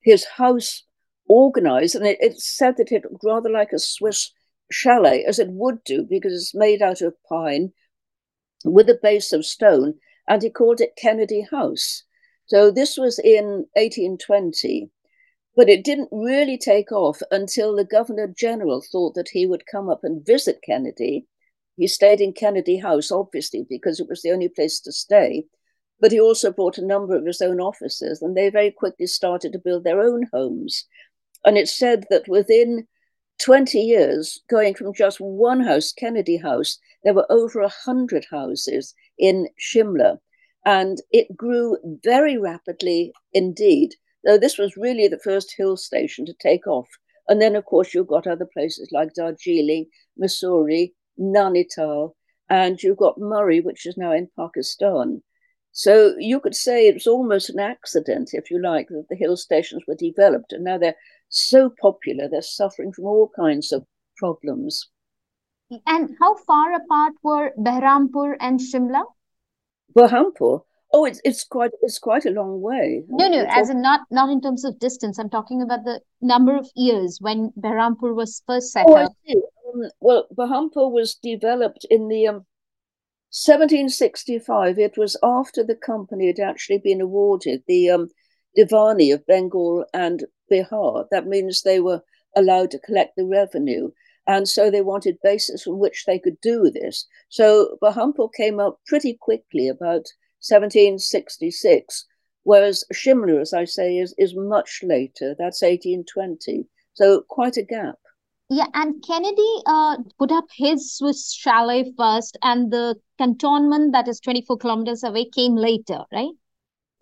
his 0.00 0.24
house 0.24 0.84
organized, 1.28 1.96
and 1.96 2.06
it, 2.06 2.18
it 2.20 2.38
said 2.38 2.76
that 2.76 2.92
it 2.92 3.02
looked 3.02 3.24
rather 3.24 3.50
like 3.50 3.72
a 3.72 3.78
Swiss 3.78 4.32
chalet, 4.70 5.24
as 5.24 5.38
it 5.40 5.48
would 5.50 5.82
do, 5.84 6.06
because 6.08 6.32
it's 6.32 6.54
made 6.54 6.82
out 6.82 7.00
of 7.02 7.14
pine 7.28 7.72
with 8.64 8.88
a 8.88 8.98
base 9.02 9.32
of 9.32 9.44
stone, 9.44 9.94
and 10.28 10.42
he 10.42 10.50
called 10.50 10.80
it 10.80 10.96
Kennedy 10.96 11.46
House. 11.50 12.04
So 12.46 12.70
this 12.70 12.96
was 12.96 13.18
in 13.18 13.66
1820. 13.74 14.90
But 15.56 15.70
it 15.70 15.84
didn't 15.84 16.10
really 16.12 16.58
take 16.58 16.92
off 16.92 17.20
until 17.30 17.74
the 17.74 17.84
Governor 17.84 18.28
General 18.28 18.82
thought 18.82 19.14
that 19.14 19.30
he 19.30 19.46
would 19.46 19.64
come 19.66 19.88
up 19.88 20.04
and 20.04 20.24
visit 20.24 20.60
Kennedy. 20.62 21.26
He 21.78 21.88
stayed 21.88 22.20
in 22.20 22.34
Kennedy 22.34 22.76
House, 22.76 23.10
obviously, 23.10 23.66
because 23.68 23.98
it 23.98 24.08
was 24.08 24.20
the 24.20 24.32
only 24.32 24.50
place 24.50 24.80
to 24.80 24.92
stay. 24.92 25.46
But 25.98 26.12
he 26.12 26.20
also 26.20 26.52
brought 26.52 26.76
a 26.76 26.86
number 26.86 27.16
of 27.16 27.24
his 27.24 27.40
own 27.40 27.58
officers, 27.58 28.20
and 28.20 28.36
they 28.36 28.50
very 28.50 28.70
quickly 28.70 29.06
started 29.06 29.52
to 29.52 29.58
build 29.58 29.84
their 29.84 30.02
own 30.02 30.28
homes. 30.30 30.84
And 31.46 31.56
it's 31.56 31.76
said 31.76 32.04
that 32.10 32.28
within 32.28 32.86
20 33.40 33.78
years, 33.78 34.42
going 34.50 34.74
from 34.74 34.92
just 34.92 35.20
one 35.20 35.60
house, 35.60 35.90
Kennedy 35.92 36.36
House, 36.36 36.78
there 37.02 37.14
were 37.14 37.30
over 37.30 37.60
100 37.62 38.26
houses 38.30 38.94
in 39.18 39.48
Shimla. 39.58 40.18
And 40.66 40.98
it 41.12 41.34
grew 41.34 41.78
very 42.04 42.36
rapidly 42.36 43.12
indeed 43.32 43.94
though 44.26 44.36
this 44.36 44.58
was 44.58 44.76
really 44.76 45.08
the 45.08 45.20
first 45.20 45.54
hill 45.56 45.76
station 45.76 46.26
to 46.26 46.34
take 46.34 46.66
off. 46.66 46.88
And 47.28 47.40
then, 47.40 47.56
of 47.56 47.64
course, 47.64 47.94
you've 47.94 48.08
got 48.08 48.26
other 48.26 48.46
places 48.52 48.90
like 48.92 49.14
Darjeeling, 49.14 49.86
Mussoorie, 50.20 50.92
Nainital, 51.18 52.12
and 52.48 52.80
you've 52.82 52.98
got 52.98 53.18
Murree, 53.18 53.64
which 53.64 53.86
is 53.86 53.96
now 53.96 54.12
in 54.12 54.28
Pakistan. 54.38 55.22
So 55.72 56.14
you 56.18 56.40
could 56.40 56.54
say 56.54 56.86
it 56.86 56.94
was 56.94 57.06
almost 57.06 57.50
an 57.50 57.60
accident, 57.60 58.30
if 58.32 58.50
you 58.50 58.60
like, 58.62 58.88
that 58.88 59.06
the 59.08 59.16
hill 59.16 59.36
stations 59.36 59.82
were 59.86 59.94
developed. 59.94 60.52
And 60.52 60.64
now 60.64 60.78
they're 60.78 60.96
so 61.28 61.72
popular, 61.80 62.28
they're 62.28 62.42
suffering 62.42 62.92
from 62.92 63.04
all 63.04 63.30
kinds 63.36 63.72
of 63.72 63.84
problems. 64.16 64.88
And 65.86 66.16
how 66.20 66.36
far 66.36 66.74
apart 66.74 67.14
were 67.22 67.52
Behrampur 67.58 68.36
and 68.40 68.60
Shimla? 68.60 69.02
Berhampur 69.96 70.62
Oh, 70.96 71.04
it's 71.04 71.20
it's 71.24 71.44
quite 71.44 71.72
it's 71.82 71.98
quite 71.98 72.24
a 72.24 72.30
long 72.30 72.62
way. 72.62 73.04
No, 73.10 73.28
no, 73.28 73.44
as 73.50 73.68
in 73.68 73.82
not 73.82 74.00
not 74.10 74.30
in 74.30 74.40
terms 74.40 74.64
of 74.64 74.78
distance. 74.78 75.18
I'm 75.18 75.28
talking 75.28 75.60
about 75.60 75.84
the 75.84 76.00
number 76.22 76.56
of 76.56 76.66
years 76.74 77.18
when 77.20 77.52
Behrampur 77.60 78.14
was 78.14 78.42
first 78.46 78.72
set 78.72 78.86
oh, 78.88 78.94
up. 78.94 79.12
Um, 79.74 79.90
well, 80.00 80.26
Behrampur 80.34 80.90
was 80.90 81.16
developed 81.22 81.84
in 81.90 82.08
the 82.08 82.28
um, 82.28 82.36
1765. 83.28 84.78
It 84.78 84.96
was 84.96 85.18
after 85.22 85.62
the 85.62 85.74
company 85.74 86.28
had 86.28 86.40
actually 86.40 86.78
been 86.78 87.02
awarded 87.02 87.62
the 87.68 87.90
um, 87.90 88.08
Divani 88.56 89.12
of 89.12 89.26
Bengal 89.26 89.84
and 89.92 90.24
Bihar. 90.50 91.04
That 91.10 91.26
means 91.26 91.60
they 91.60 91.80
were 91.80 92.00
allowed 92.34 92.70
to 92.70 92.78
collect 92.78 93.16
the 93.16 93.26
revenue. 93.26 93.90
And 94.26 94.48
so 94.48 94.70
they 94.70 94.80
wanted 94.80 95.18
bases 95.22 95.62
from 95.62 95.78
which 95.78 96.04
they 96.06 96.18
could 96.18 96.40
do 96.40 96.70
this. 96.70 97.06
So 97.28 97.76
Behrampur 97.82 98.32
came 98.32 98.58
up 98.58 98.80
pretty 98.86 99.18
quickly, 99.20 99.68
about 99.68 100.06
1766, 100.40 102.06
whereas 102.44 102.84
Shimla, 102.92 103.40
as 103.40 103.52
I 103.52 103.64
say, 103.64 103.98
is, 103.98 104.14
is 104.18 104.34
much 104.36 104.80
later. 104.82 105.34
That's 105.38 105.62
1820. 105.62 106.66
So 106.94 107.22
quite 107.28 107.56
a 107.56 107.62
gap. 107.62 107.96
Yeah, 108.48 108.66
and 108.74 109.02
Kennedy 109.04 109.62
uh, 109.66 109.96
put 110.18 110.30
up 110.30 110.44
his 110.56 110.94
Swiss 110.94 111.32
chalet 111.32 111.92
first, 111.96 112.38
and 112.42 112.72
the 112.72 112.94
cantonment 113.18 113.92
that 113.92 114.06
is 114.06 114.20
24 114.20 114.58
kilometers 114.58 115.02
away 115.02 115.28
came 115.28 115.56
later, 115.56 116.04
right? 116.12 116.32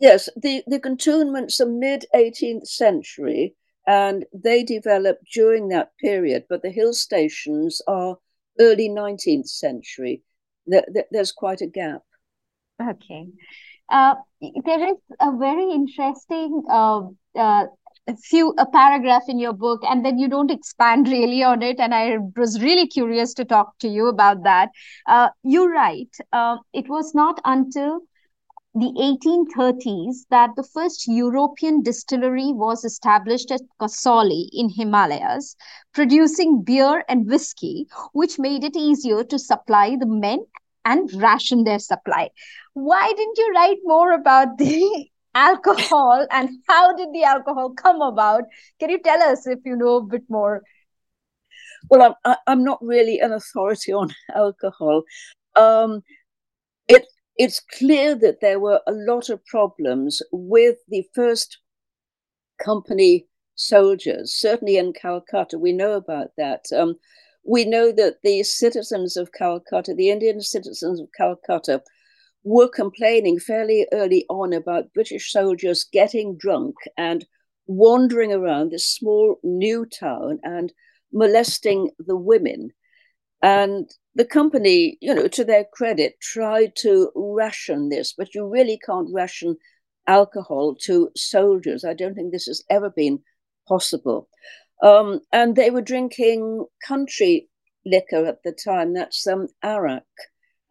Yes, 0.00 0.28
the, 0.36 0.62
the 0.66 0.80
cantonments 0.80 1.60
are 1.60 1.68
mid 1.68 2.06
18th 2.14 2.66
century, 2.66 3.54
and 3.86 4.24
they 4.32 4.62
developed 4.62 5.24
during 5.32 5.68
that 5.68 5.90
period, 5.98 6.46
but 6.48 6.62
the 6.62 6.70
hill 6.70 6.94
stations 6.94 7.82
are 7.86 8.16
early 8.58 8.88
19th 8.88 9.48
century. 9.48 10.22
There, 10.66 10.84
there, 10.92 11.04
there's 11.10 11.32
quite 11.32 11.60
a 11.60 11.66
gap. 11.66 12.02
Okay. 12.80 13.26
Uh, 13.90 14.14
there 14.64 14.88
is 14.92 14.98
a 15.20 15.36
very 15.36 15.70
interesting 15.72 16.62
uh, 16.70 17.02
uh, 17.36 17.66
few 18.24 18.54
a 18.58 18.66
paragraph 18.66 19.22
in 19.28 19.38
your 19.38 19.52
book, 19.52 19.82
and 19.88 20.04
then 20.04 20.18
you 20.18 20.28
don't 20.28 20.50
expand 20.50 21.08
really 21.08 21.42
on 21.42 21.62
it. 21.62 21.78
And 21.80 21.94
I 21.94 22.18
was 22.36 22.62
really 22.62 22.86
curious 22.86 23.34
to 23.34 23.44
talk 23.44 23.78
to 23.80 23.88
you 23.88 24.08
about 24.08 24.42
that. 24.44 24.70
Uh, 25.06 25.28
you 25.42 25.72
write, 25.72 26.16
uh, 26.32 26.58
it 26.72 26.88
was 26.88 27.14
not 27.14 27.40
until 27.44 28.00
the 28.74 28.92
1830s 28.98 30.26
that 30.30 30.50
the 30.56 30.64
first 30.64 31.06
European 31.06 31.82
distillery 31.82 32.52
was 32.52 32.84
established 32.84 33.50
at 33.52 33.60
Kasauli 33.80 34.48
in 34.52 34.68
Himalayas, 34.70 35.56
producing 35.92 36.62
beer 36.62 37.04
and 37.08 37.26
whiskey, 37.26 37.86
which 38.12 38.38
made 38.38 38.64
it 38.64 38.76
easier 38.76 39.24
to 39.24 39.38
supply 39.38 39.96
the 39.96 40.06
men 40.06 40.44
and 40.84 41.10
ration 41.14 41.64
their 41.64 41.78
supply. 41.78 42.30
Why 42.74 43.12
didn't 43.16 43.38
you 43.38 43.52
write 43.54 43.78
more 43.84 44.12
about 44.12 44.58
the 44.58 45.08
alcohol 45.34 46.26
and 46.30 46.50
how 46.68 46.94
did 46.96 47.08
the 47.12 47.24
alcohol 47.24 47.70
come 47.70 48.02
about? 48.02 48.44
Can 48.78 48.90
you 48.90 49.00
tell 49.00 49.22
us 49.22 49.46
if 49.46 49.60
you 49.64 49.76
know 49.76 49.96
a 49.96 50.02
bit 50.02 50.24
more? 50.28 50.62
Well, 51.90 52.16
I'm 52.24 52.36
I'm 52.46 52.64
not 52.64 52.78
really 52.82 53.18
an 53.20 53.32
authority 53.32 53.92
on 53.92 54.14
alcohol. 54.34 55.02
Um, 55.56 56.02
it 56.88 57.06
it's 57.36 57.60
clear 57.60 58.14
that 58.16 58.40
there 58.40 58.60
were 58.60 58.80
a 58.86 58.92
lot 58.92 59.28
of 59.28 59.44
problems 59.44 60.22
with 60.32 60.76
the 60.88 61.04
first 61.14 61.58
company 62.62 63.26
soldiers, 63.56 64.34
certainly 64.34 64.76
in 64.76 64.92
Calcutta. 64.92 65.58
We 65.58 65.72
know 65.72 65.92
about 65.92 66.30
that. 66.36 66.64
Um, 66.74 66.96
we 67.44 67.64
know 67.64 67.92
that 67.92 68.16
the 68.22 68.42
citizens 68.42 69.16
of 69.16 69.32
Calcutta, 69.32 69.94
the 69.94 70.10
Indian 70.10 70.40
citizens 70.40 71.00
of 71.00 71.08
Calcutta, 71.16 71.82
were 72.42 72.68
complaining 72.68 73.38
fairly 73.38 73.86
early 73.92 74.26
on 74.28 74.52
about 74.52 74.92
British 74.92 75.32
soldiers 75.32 75.84
getting 75.92 76.36
drunk 76.36 76.74
and 76.96 77.26
wandering 77.66 78.32
around 78.32 78.70
this 78.70 78.86
small 78.86 79.38
new 79.42 79.86
town 79.86 80.38
and 80.42 80.72
molesting 81.12 81.90
the 81.98 82.16
women. 82.16 82.70
And 83.42 83.90
the 84.14 84.24
company, 84.24 84.98
you 85.00 85.14
know, 85.14 85.28
to 85.28 85.44
their 85.44 85.64
credit, 85.72 86.14
tried 86.20 86.76
to 86.76 87.10
ration 87.14 87.88
this, 87.88 88.12
but 88.12 88.34
you 88.34 88.46
really 88.46 88.78
can't 88.84 89.08
ration 89.12 89.56
alcohol 90.06 90.74
to 90.82 91.10
soldiers. 91.16 91.84
I 91.84 91.94
don't 91.94 92.14
think 92.14 92.32
this 92.32 92.46
has 92.46 92.62
ever 92.70 92.90
been 92.90 93.20
possible. 93.66 94.28
Um, 94.84 95.20
and 95.32 95.56
they 95.56 95.70
were 95.70 95.80
drinking 95.80 96.66
country 96.86 97.48
liquor 97.86 98.26
at 98.26 98.42
the 98.44 98.52
time. 98.52 98.92
That's 98.92 99.22
some 99.22 99.40
um, 99.40 99.48
arak 99.62 100.04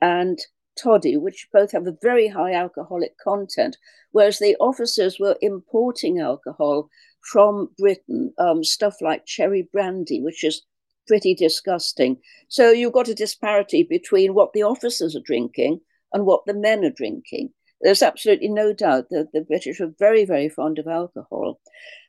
and 0.01 0.39
toddy, 0.81 1.17
which 1.17 1.47
both 1.51 1.71
have 1.71 1.87
a 1.87 1.97
very 2.01 2.27
high 2.27 2.53
alcoholic 2.53 3.17
content, 3.17 3.75
whereas 4.11 4.37
the 4.37 4.55
officers 4.59 5.19
were 5.19 5.35
importing 5.41 6.19
alcohol 6.19 6.89
from 7.31 7.69
Britain, 7.79 8.31
um, 8.37 8.63
stuff 8.63 8.97
like 9.01 9.25
cherry 9.25 9.67
brandy, 9.73 10.21
which 10.21 10.43
is 10.43 10.61
pretty 11.07 11.33
disgusting. 11.33 12.17
So 12.49 12.69
you've 12.69 12.93
got 12.93 13.07
a 13.09 13.15
disparity 13.15 13.83
between 13.83 14.35
what 14.35 14.53
the 14.53 14.63
officers 14.63 15.15
are 15.15 15.25
drinking 15.25 15.81
and 16.13 16.25
what 16.25 16.45
the 16.45 16.53
men 16.53 16.85
are 16.85 16.91
drinking. 16.91 17.49
There's 17.81 18.03
absolutely 18.03 18.49
no 18.49 18.73
doubt 18.73 19.07
that 19.09 19.31
the 19.33 19.41
British 19.41 19.81
are 19.81 19.91
very, 19.97 20.23
very 20.23 20.49
fond 20.49 20.77
of 20.79 20.87
alcohol. 20.87 21.59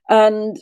And 0.08 0.56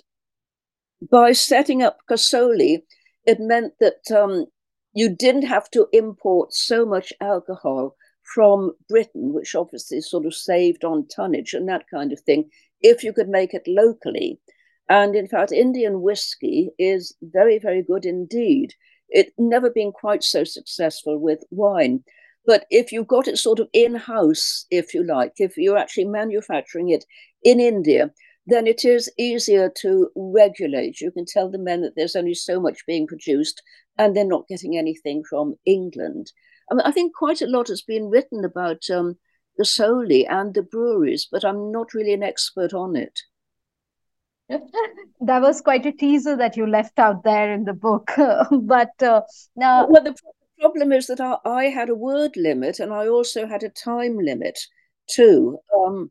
by 1.10 1.32
setting 1.32 1.82
up 1.82 1.98
Kasauli, 2.10 2.82
it 3.26 3.38
meant 3.40 3.74
that 3.80 4.10
um, 4.14 4.46
you 4.94 5.14
didn't 5.14 5.46
have 5.46 5.70
to 5.70 5.88
import 5.92 6.52
so 6.52 6.84
much 6.84 7.12
alcohol 7.20 7.96
from 8.34 8.72
Britain, 8.88 9.32
which 9.32 9.54
obviously 9.54 10.00
sort 10.00 10.26
of 10.26 10.34
saved 10.34 10.84
on 10.84 11.06
tonnage 11.08 11.54
and 11.54 11.68
that 11.68 11.84
kind 11.92 12.12
of 12.12 12.20
thing, 12.20 12.48
if 12.80 13.02
you 13.02 13.12
could 13.12 13.28
make 13.28 13.54
it 13.54 13.66
locally. 13.66 14.40
And 14.88 15.14
in 15.14 15.28
fact, 15.28 15.52
Indian 15.52 16.02
whiskey 16.02 16.70
is 16.78 17.14
very, 17.22 17.58
very 17.58 17.82
good 17.82 18.04
indeed. 18.04 18.74
It's 19.08 19.32
never 19.38 19.70
been 19.70 19.92
quite 19.92 20.22
so 20.22 20.44
successful 20.44 21.18
with 21.18 21.44
wine. 21.50 22.04
But 22.44 22.66
if 22.70 22.90
you've 22.90 23.06
got 23.06 23.28
it 23.28 23.38
sort 23.38 23.60
of 23.60 23.68
in 23.72 23.94
house, 23.94 24.66
if 24.70 24.94
you 24.94 25.04
like, 25.04 25.34
if 25.36 25.56
you're 25.56 25.78
actually 25.78 26.06
manufacturing 26.06 26.88
it 26.88 27.04
in 27.44 27.60
India, 27.60 28.10
then 28.46 28.66
it 28.66 28.84
is 28.84 29.10
easier 29.18 29.70
to 29.80 30.10
regulate. 30.16 31.00
You 31.00 31.10
can 31.10 31.24
tell 31.26 31.50
the 31.50 31.58
men 31.58 31.82
that 31.82 31.94
there's 31.96 32.16
only 32.16 32.34
so 32.34 32.60
much 32.60 32.84
being 32.86 33.06
produced 33.06 33.62
and 33.98 34.16
they're 34.16 34.24
not 34.24 34.48
getting 34.48 34.76
anything 34.76 35.22
from 35.28 35.54
England. 35.64 36.32
I, 36.70 36.74
mean, 36.74 36.86
I 36.86 36.90
think 36.90 37.14
quite 37.14 37.42
a 37.42 37.46
lot 37.46 37.68
has 37.68 37.82
been 37.82 38.08
written 38.08 38.44
about 38.44 38.82
um, 38.90 39.16
Kasauli 39.60 40.26
and 40.28 40.54
the 40.54 40.62
breweries, 40.62 41.28
but 41.30 41.44
I'm 41.44 41.70
not 41.70 41.94
really 41.94 42.12
an 42.12 42.22
expert 42.22 42.72
on 42.72 42.96
it. 42.96 43.20
that 44.48 45.42
was 45.42 45.60
quite 45.60 45.86
a 45.86 45.92
teaser 45.92 46.36
that 46.36 46.56
you 46.56 46.66
left 46.66 46.98
out 46.98 47.24
there 47.24 47.52
in 47.52 47.64
the 47.64 47.72
book. 47.72 48.10
but 48.62 49.02
uh, 49.02 49.22
now. 49.56 49.86
Well, 49.86 50.02
the 50.02 50.16
problem 50.60 50.92
is 50.92 51.06
that 51.06 51.20
I, 51.20 51.36
I, 51.44 51.64
had 51.64 51.88
a 51.88 51.94
word 51.94 52.32
limit 52.36 52.80
and 52.80 52.92
I 52.92 53.08
also 53.08 53.46
had 53.46 53.62
a 53.62 53.68
time 53.68 54.18
limit 54.18 54.58
too. 55.08 55.58
Um, 55.76 56.10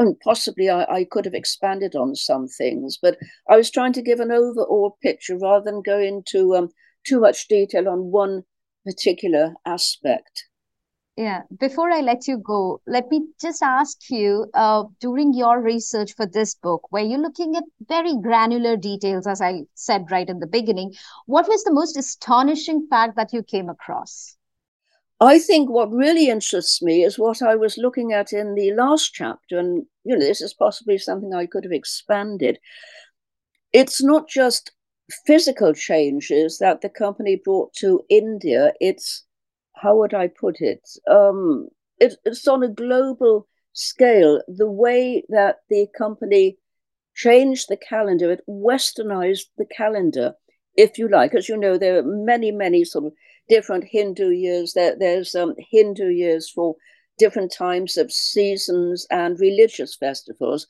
and 0.00 0.18
possibly 0.20 0.70
I, 0.70 0.84
I, 0.84 1.04
could 1.04 1.26
have 1.26 1.34
expanded 1.34 1.94
on 1.94 2.16
some 2.16 2.48
things, 2.48 2.98
but 3.00 3.18
I 3.46 3.56
was 3.56 3.70
trying 3.70 3.92
to 3.92 4.02
give 4.02 4.18
an 4.18 4.32
overall 4.32 4.96
picture 5.02 5.36
rather 5.36 5.62
than 5.62 5.82
go 5.82 5.98
into 6.00 6.56
um, 6.56 6.70
too 7.06 7.20
much 7.20 7.48
detail 7.48 7.86
on 7.86 8.10
one 8.10 8.44
particular 8.86 9.52
aspect. 9.66 10.46
Yeah, 11.18 11.42
before 11.58 11.90
I 11.90 12.00
let 12.00 12.26
you 12.26 12.38
go, 12.38 12.80
let 12.86 13.10
me 13.10 13.26
just 13.42 13.62
ask 13.62 13.98
you 14.08 14.46
uh, 14.54 14.84
during 15.02 15.34
your 15.34 15.60
research 15.60 16.14
for 16.14 16.26
this 16.26 16.54
book, 16.54 16.86
where 16.88 17.04
you're 17.04 17.18
looking 17.18 17.54
at 17.56 17.64
very 17.86 18.16
granular 18.22 18.78
details, 18.78 19.26
as 19.26 19.42
I 19.42 19.64
said 19.74 20.06
right 20.10 20.30
in 20.30 20.38
the 20.38 20.46
beginning, 20.46 20.94
what 21.26 21.46
was 21.46 21.62
the 21.64 21.74
most 21.74 21.98
astonishing 21.98 22.86
fact 22.88 23.16
that 23.16 23.34
you 23.34 23.42
came 23.42 23.68
across? 23.68 24.38
I 25.20 25.38
think 25.38 25.68
what 25.68 25.92
really 25.92 26.28
interests 26.28 26.80
me 26.80 27.04
is 27.04 27.18
what 27.18 27.42
I 27.42 27.54
was 27.54 27.76
looking 27.76 28.12
at 28.12 28.32
in 28.32 28.54
the 28.54 28.72
last 28.72 29.12
chapter, 29.12 29.58
and 29.58 29.84
you 30.04 30.16
know, 30.16 30.24
this 30.24 30.40
is 30.40 30.54
possibly 30.54 30.96
something 30.96 31.34
I 31.34 31.46
could 31.46 31.64
have 31.64 31.72
expanded. 31.72 32.58
It's 33.72 34.02
not 34.02 34.28
just 34.28 34.72
physical 35.26 35.74
changes 35.74 36.58
that 36.58 36.80
the 36.80 36.88
company 36.88 37.36
brought 37.36 37.74
to 37.74 38.02
India, 38.08 38.72
it's 38.80 39.24
how 39.74 39.96
would 39.96 40.14
I 40.14 40.28
put 40.28 40.60
it? 40.60 40.88
Um, 41.08 41.68
it 41.98 42.14
it's 42.24 42.48
on 42.48 42.62
a 42.62 42.68
global 42.68 43.46
scale. 43.72 44.40
The 44.48 44.70
way 44.70 45.24
that 45.28 45.56
the 45.68 45.86
company 45.96 46.58
changed 47.14 47.68
the 47.68 47.76
calendar, 47.76 48.30
it 48.30 48.42
westernized 48.48 49.46
the 49.58 49.66
calendar, 49.66 50.34
if 50.76 50.98
you 50.98 51.08
like. 51.08 51.34
As 51.34 51.48
you 51.48 51.56
know, 51.56 51.76
there 51.76 51.98
are 51.98 52.02
many, 52.02 52.50
many 52.50 52.84
sort 52.84 53.06
of 53.06 53.12
different 53.50 53.84
Hindu 53.84 54.30
years. 54.30 54.72
There, 54.72 54.96
there's 54.98 55.34
um, 55.34 55.54
Hindu 55.58 56.08
years 56.08 56.50
for 56.50 56.76
different 57.18 57.52
times 57.52 57.98
of 57.98 58.10
seasons 58.10 59.06
and 59.10 59.38
religious 59.38 59.94
festivals. 59.96 60.66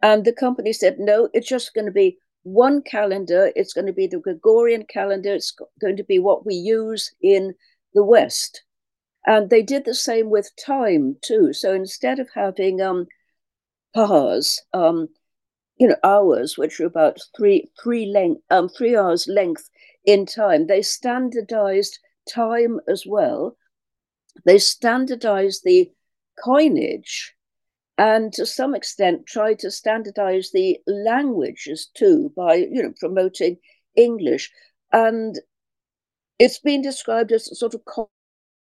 And 0.00 0.24
the 0.24 0.32
company 0.32 0.72
said, 0.72 0.96
no, 1.00 1.28
it's 1.32 1.48
just 1.48 1.74
going 1.74 1.86
to 1.86 1.92
be 1.92 2.18
one 2.44 2.82
calendar. 2.82 3.50
It's 3.56 3.72
going 3.72 3.88
to 3.88 3.92
be 3.92 4.06
the 4.06 4.20
Gregorian 4.20 4.84
calendar. 4.88 5.34
It's 5.34 5.56
going 5.80 5.96
to 5.96 6.04
be 6.04 6.20
what 6.20 6.46
we 6.46 6.54
use 6.54 7.10
in 7.20 7.54
the 7.94 8.04
West. 8.04 8.62
And 9.26 9.50
they 9.50 9.62
did 9.62 9.84
the 9.84 9.94
same 9.94 10.30
with 10.30 10.50
time 10.64 11.16
too. 11.22 11.52
So 11.52 11.74
instead 11.74 12.20
of 12.20 12.28
having 12.34 12.80
um, 12.80 13.06
pahars, 13.94 14.58
um, 14.72 15.08
you 15.78 15.88
know, 15.88 15.96
hours, 16.02 16.56
which 16.56 16.80
are 16.80 16.86
about 16.86 17.18
three 17.36 17.70
three 17.82 18.06
length 18.06 18.40
um, 18.50 18.68
three 18.68 18.96
hours 18.96 19.28
length 19.28 19.68
in 20.04 20.26
time, 20.26 20.66
they 20.66 20.82
standardized 20.82 21.98
time 22.28 22.80
as 22.88 23.04
well. 23.06 23.56
They 24.44 24.58
standardized 24.58 25.62
the 25.64 25.90
coinage 26.42 27.34
and 27.98 28.32
to 28.32 28.46
some 28.46 28.74
extent 28.74 29.26
tried 29.26 29.58
to 29.58 29.70
standardize 29.70 30.50
the 30.52 30.78
languages 30.86 31.90
too 31.94 32.32
by 32.36 32.54
you 32.54 32.82
know 32.82 32.94
promoting 32.98 33.58
English. 33.96 34.50
And 34.92 35.38
it's 36.38 36.60
been 36.60 36.80
described 36.80 37.32
as 37.32 37.48
a 37.48 37.56
sort 37.56 37.74
of 37.74 37.82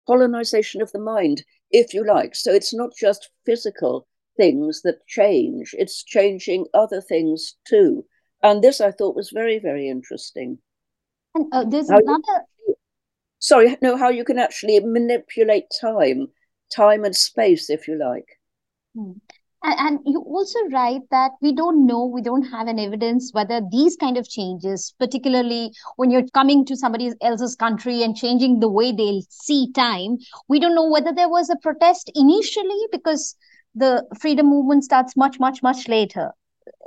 colonization 0.06 0.80
of 0.80 0.90
the 0.92 0.98
mind, 0.98 1.44
if 1.70 1.92
you 1.92 2.04
like. 2.04 2.34
So 2.34 2.52
it's 2.52 2.74
not 2.74 2.90
just 2.98 3.30
physical 3.44 4.08
things 4.36 4.82
that 4.82 5.06
change, 5.06 5.74
it's 5.78 6.02
changing 6.02 6.66
other 6.72 7.00
things 7.00 7.56
too. 7.68 8.04
And 8.42 8.62
this 8.62 8.80
I 8.80 8.90
thought 8.90 9.16
was 9.16 9.30
very, 9.32 9.58
very 9.58 9.88
interesting. 9.88 10.58
And 11.34 11.46
uh, 11.52 11.64
there's 11.64 11.90
how 11.90 11.98
another. 11.98 12.44
Sorry, 13.38 13.76
no, 13.82 13.96
how 13.96 14.08
you 14.08 14.24
can 14.24 14.38
actually 14.38 14.80
manipulate 14.80 15.66
time, 15.80 16.28
time 16.74 17.04
and 17.04 17.14
space, 17.14 17.70
if 17.70 17.86
you 17.86 17.98
like. 17.98 18.28
Hmm. 18.94 19.12
And, 19.62 19.98
you 20.06 20.20
also 20.20 20.60
write 20.70 21.02
that 21.10 21.32
we 21.42 21.52
don't 21.52 21.86
know, 21.86 22.04
we 22.06 22.22
don't 22.22 22.44
have 22.44 22.68
an 22.68 22.78
evidence 22.78 23.30
whether 23.32 23.60
these 23.72 23.96
kind 23.96 24.16
of 24.16 24.28
changes, 24.28 24.94
particularly 25.00 25.72
when 25.96 26.10
you're 26.10 26.28
coming 26.34 26.64
to 26.66 26.76
somebody 26.76 27.12
else's 27.20 27.56
country 27.56 28.04
and 28.04 28.14
changing 28.14 28.60
the 28.60 28.68
way 28.68 28.92
they 28.92 29.22
see 29.28 29.72
time, 29.72 30.18
we 30.46 30.60
don't 30.60 30.76
know 30.76 30.88
whether 30.88 31.12
there 31.12 31.28
was 31.28 31.50
a 31.50 31.56
protest 31.56 32.12
initially 32.14 32.86
because 32.92 33.34
the 33.74 34.04
freedom 34.20 34.46
movement 34.46 34.84
starts 34.84 35.16
much, 35.16 35.40
much, 35.40 35.62
much 35.64 35.88
later. 35.88 36.30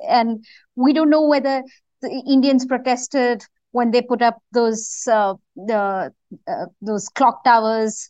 And 0.08 0.46
we 0.76 0.94
don't 0.94 1.10
know 1.10 1.28
whether 1.28 1.64
the 2.02 2.24
Indians 2.28 2.66
protested 2.66 3.44
when 3.72 3.92
they 3.92 4.02
put 4.02 4.22
up 4.22 4.42
those 4.52 5.08
uh, 5.12 5.36
the 5.56 6.14
uh, 6.48 6.66
those 6.82 7.10
clock 7.10 7.44
towers. 7.44 8.10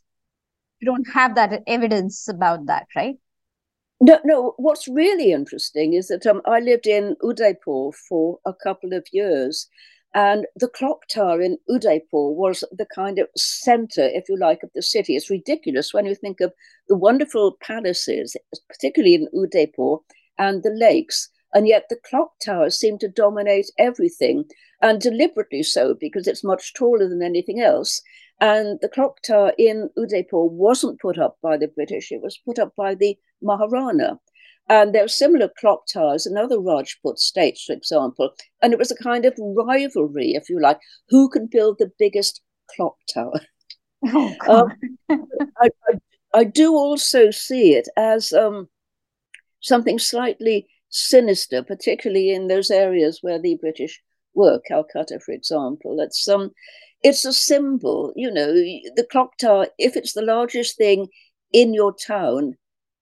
you 0.80 0.86
don't 0.86 1.08
have 1.14 1.36
that 1.36 1.62
evidence 1.68 2.28
about 2.28 2.66
that, 2.68 2.88
right? 2.96 3.16
No, 4.02 4.20
no. 4.24 4.54
What's 4.58 4.88
really 4.88 5.32
interesting 5.34 5.94
is 5.94 6.08
that 6.08 6.26
um, 6.26 6.42
I 6.46 6.60
lived 6.60 6.88
in 6.88 7.16
Udaipur 7.22 7.92
for 8.08 8.40
a 8.46 8.54
couple 8.54 8.94
of 8.94 9.06
years, 9.12 9.68
and 10.14 10.46
the 10.56 10.70
clock 10.70 11.08
tower 11.08 11.42
in 11.42 11.58
Udaipur 11.70 12.32
was 12.32 12.64
the 12.72 12.88
kind 12.96 13.20
of 13.20 13.28
center, 13.36 14.04
if 14.04 14.30
you 14.30 14.38
like, 14.38 14.64
of 14.64 14.70
the 14.74 14.82
city. 14.82 15.16
It's 15.16 15.30
ridiculous 15.30 15.94
when 15.94 16.06
you 16.06 16.16
think 16.16 16.40
of 16.40 16.54
the 16.88 16.96
wonderful 16.96 17.58
palaces, 17.62 18.38
particularly 18.70 19.16
in 19.16 19.28
Udaipur, 19.34 19.98
and 20.38 20.64
the 20.64 20.72
lakes. 20.72 21.30
And 21.54 21.68
yet 21.68 21.86
the 21.90 22.00
clock 22.10 22.34
tower 22.44 22.70
seemed 22.70 23.00
to 23.02 23.08
dominate 23.08 23.72
everything, 23.78 24.46
and 24.82 25.02
deliberately 25.02 25.64
so, 25.64 25.94
because 25.94 26.28
it's 26.28 26.44
much 26.44 26.74
taller 26.74 27.10
than 27.10 27.24
anything 27.24 27.60
else. 27.60 28.02
And 28.40 28.80
the 28.82 28.90
clock 28.90 29.22
tower 29.22 29.54
in 29.58 29.90
Udaipur 29.98 30.46
wasn't 30.46 31.02
put 31.02 31.18
up 31.18 31.38
by 31.42 31.58
the 31.58 31.68
British, 31.68 32.12
it 32.12 32.22
was 32.22 32.40
put 32.46 32.60
up 32.60 32.74
by 32.76 32.96
the 32.96 33.18
Maharana. 33.44 34.20
And 34.70 34.94
there 34.94 35.04
are 35.04 35.10
similar 35.10 35.50
clock 35.60 35.88
towers 35.92 36.28
in 36.28 36.38
other 36.38 36.60
Rajput 36.60 37.18
states, 37.18 37.66
for 37.66 37.74
example. 37.74 38.30
And 38.62 38.72
it 38.72 38.78
was 38.78 38.92
a 38.92 39.04
kind 39.04 39.26
of 39.26 39.34
rivalry, 39.40 40.34
if 40.36 40.48
you 40.48 40.62
like, 40.62 40.80
who 41.10 41.28
can 41.28 41.48
build 41.48 41.78
the 41.80 41.92
biggest 41.98 42.42
clock 42.76 42.96
tower. 43.14 43.42
Oh, 44.02 44.34
um, 44.48 44.72
I, 45.60 45.70
I, 45.90 45.94
I, 46.34 46.44
do 46.46 46.74
also 46.74 47.32
see 47.32 47.74
it 47.74 47.90
as 47.98 48.32
um, 48.32 48.70
something 49.60 50.00
slightly 50.00 50.70
sinister, 50.90 51.64
particularly 51.64 52.32
in 52.32 52.48
those 52.48 52.72
areas 52.72 53.20
where 53.22 53.40
the 53.40 53.56
British 53.56 54.02
were, 54.34 54.60
Calcutta, 54.68 55.20
for 55.20 55.32
example. 55.32 56.00
It's 56.00 56.28
um, 56.28 56.52
it's 57.04 57.26
a 57.26 57.34
symbol, 57.34 58.14
you 58.16 58.30
know, 58.32 58.54
the 58.54 59.08
clock 59.10 59.38
tower. 59.38 59.68
If 59.78 59.96
it's 59.96 60.14
the 60.14 60.22
largest 60.22 60.78
thing 60.78 61.08
in 61.54 61.74
your 61.74 61.94
town, 61.94 62.56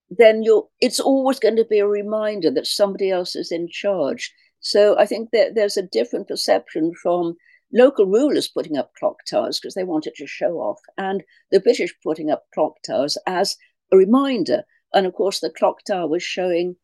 then 0.10 0.44
you're 0.44 0.68
it's 0.80 1.00
always 1.00 1.40
going 1.40 1.56
to 1.58 1.66
be 1.66 1.80
a 1.80 1.88
reminder 1.88 2.52
that 2.52 2.68
somebody 2.68 3.10
else 3.10 3.36
is 3.36 3.52
in 3.52 3.68
charge. 3.70 4.34
So 4.60 4.98
I 4.98 5.06
think 5.06 5.30
that 5.32 5.56
there's 5.56 5.78
a 5.78 5.84
different 5.84 6.28
perception 6.28 6.94
from 7.02 7.36
local 7.74 8.06
rulers 8.06 8.48
putting 8.48 8.78
up 8.78 8.92
clock 8.98 9.18
towers 9.30 9.60
because 9.60 9.74
they 9.74 9.84
wanted 9.84 10.14
to 10.16 10.28
show 10.28 10.58
off, 10.58 10.80
and 10.98 11.24
the 11.52 11.60
British 11.60 11.94
putting 12.04 12.32
up 12.32 12.46
clock 12.54 12.76
towers 12.86 13.18
as 13.28 13.56
a 13.92 13.98
reminder. 13.98 14.64
And 14.94 15.06
of 15.06 15.14
course, 15.14 15.40
the 15.40 15.50
clock 15.50 15.84
tower 15.86 16.08
was 16.08 16.24
showing 16.24 16.76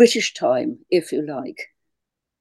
British 0.00 0.32
time, 0.32 0.78
if 0.88 1.12
you 1.12 1.20
like. 1.26 1.68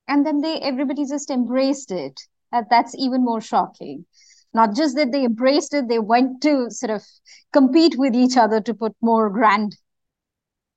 And 0.07 0.25
then 0.25 0.39
they 0.39 0.61
everybody 0.61 1.05
just 1.05 1.29
embraced 1.29 1.91
it. 1.91 2.17
That's 2.53 2.95
even 2.97 3.25
more 3.25 3.41
shocking. 3.41 4.05
Not 4.53 4.77
just 4.77 4.95
that 4.95 5.11
they 5.11 5.25
embraced 5.25 5.73
it, 5.73 5.89
they 5.89 5.99
went 5.99 6.41
to 6.43 6.69
sort 6.69 6.89
of 6.89 7.03
compete 7.51 7.95
with 7.97 8.15
each 8.15 8.37
other 8.37 8.61
to 8.61 8.73
put 8.73 8.95
more 9.01 9.29
grand 9.29 9.75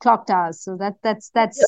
clock 0.00 0.26
towers. 0.26 0.60
So 0.60 0.76
that 0.78 0.94
that's 1.04 1.30
that's. 1.30 1.62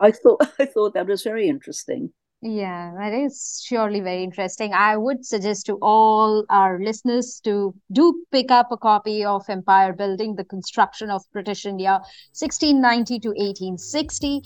I 0.00 0.10
thought 0.10 0.40
I 0.58 0.64
thought 0.64 0.94
that 0.94 1.06
was 1.06 1.22
very 1.22 1.46
interesting. 1.46 2.12
Yeah, 2.44 2.92
that 2.98 3.12
is 3.12 3.62
surely 3.64 4.00
very 4.00 4.24
interesting. 4.24 4.74
I 4.74 4.96
would 4.96 5.24
suggest 5.24 5.64
to 5.66 5.78
all 5.80 6.44
our 6.50 6.80
listeners 6.82 7.40
to 7.44 7.72
do 7.92 8.24
pick 8.32 8.50
up 8.50 8.72
a 8.72 8.76
copy 8.76 9.24
of 9.24 9.48
Empire 9.48 9.92
Building, 9.92 10.34
the 10.34 10.42
construction 10.44 11.08
of 11.08 11.22
British 11.32 11.64
India, 11.64 12.00
1690 12.34 13.20
to 13.20 13.28
1860. 13.28 14.42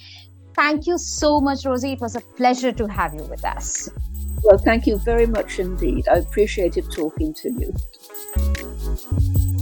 Thank 0.54 0.86
you 0.86 0.98
so 0.98 1.40
much, 1.40 1.64
Rosie. 1.64 1.92
It 1.92 2.00
was 2.02 2.16
a 2.16 2.20
pleasure 2.20 2.72
to 2.72 2.86
have 2.86 3.14
you 3.14 3.22
with 3.24 3.44
us. 3.46 3.88
Well, 4.42 4.58
thank 4.58 4.86
you 4.86 4.98
very 4.98 5.26
much 5.26 5.58
indeed. 5.58 6.06
I 6.06 6.18
appreciated 6.18 6.92
talking 6.92 7.32
to 7.32 7.48
you. 7.50 7.72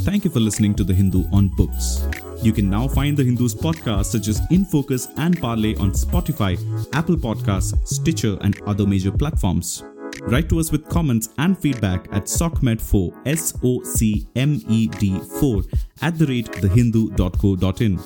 Thank 0.04 0.24
you 0.24 0.30
for 0.30 0.40
listening 0.40 0.74
to 0.74 0.82
The 0.82 0.92
Hindu 0.92 1.24
on 1.32 1.50
Books. 1.56 2.02
You 2.44 2.52
can 2.52 2.68
now 2.68 2.86
find 2.86 3.16
The 3.16 3.24
Hindu's 3.24 3.54
podcasts 3.54 4.12
such 4.12 4.28
as 4.28 4.38
In 4.50 4.66
Focus 4.66 5.08
and 5.16 5.40
Parley 5.40 5.74
on 5.76 5.92
Spotify, 5.92 6.58
Apple 6.92 7.16
Podcasts, 7.16 7.74
Stitcher, 7.88 8.36
and 8.42 8.60
other 8.66 8.86
major 8.86 9.10
platforms. 9.10 9.82
Write 10.24 10.50
to 10.50 10.60
us 10.60 10.70
with 10.70 10.86
comments 10.90 11.30
and 11.38 11.58
feedback 11.58 12.06
at 12.12 12.24
socmed4, 12.24 13.26
S 13.26 13.54
O 13.64 13.82
C 13.82 14.28
M 14.36 14.60
E 14.68 14.88
D 14.88 15.18
4, 15.40 15.62
at 16.02 16.18
the 16.18 16.26
rate 16.26 16.52
thehindu.co.in. 16.52 17.98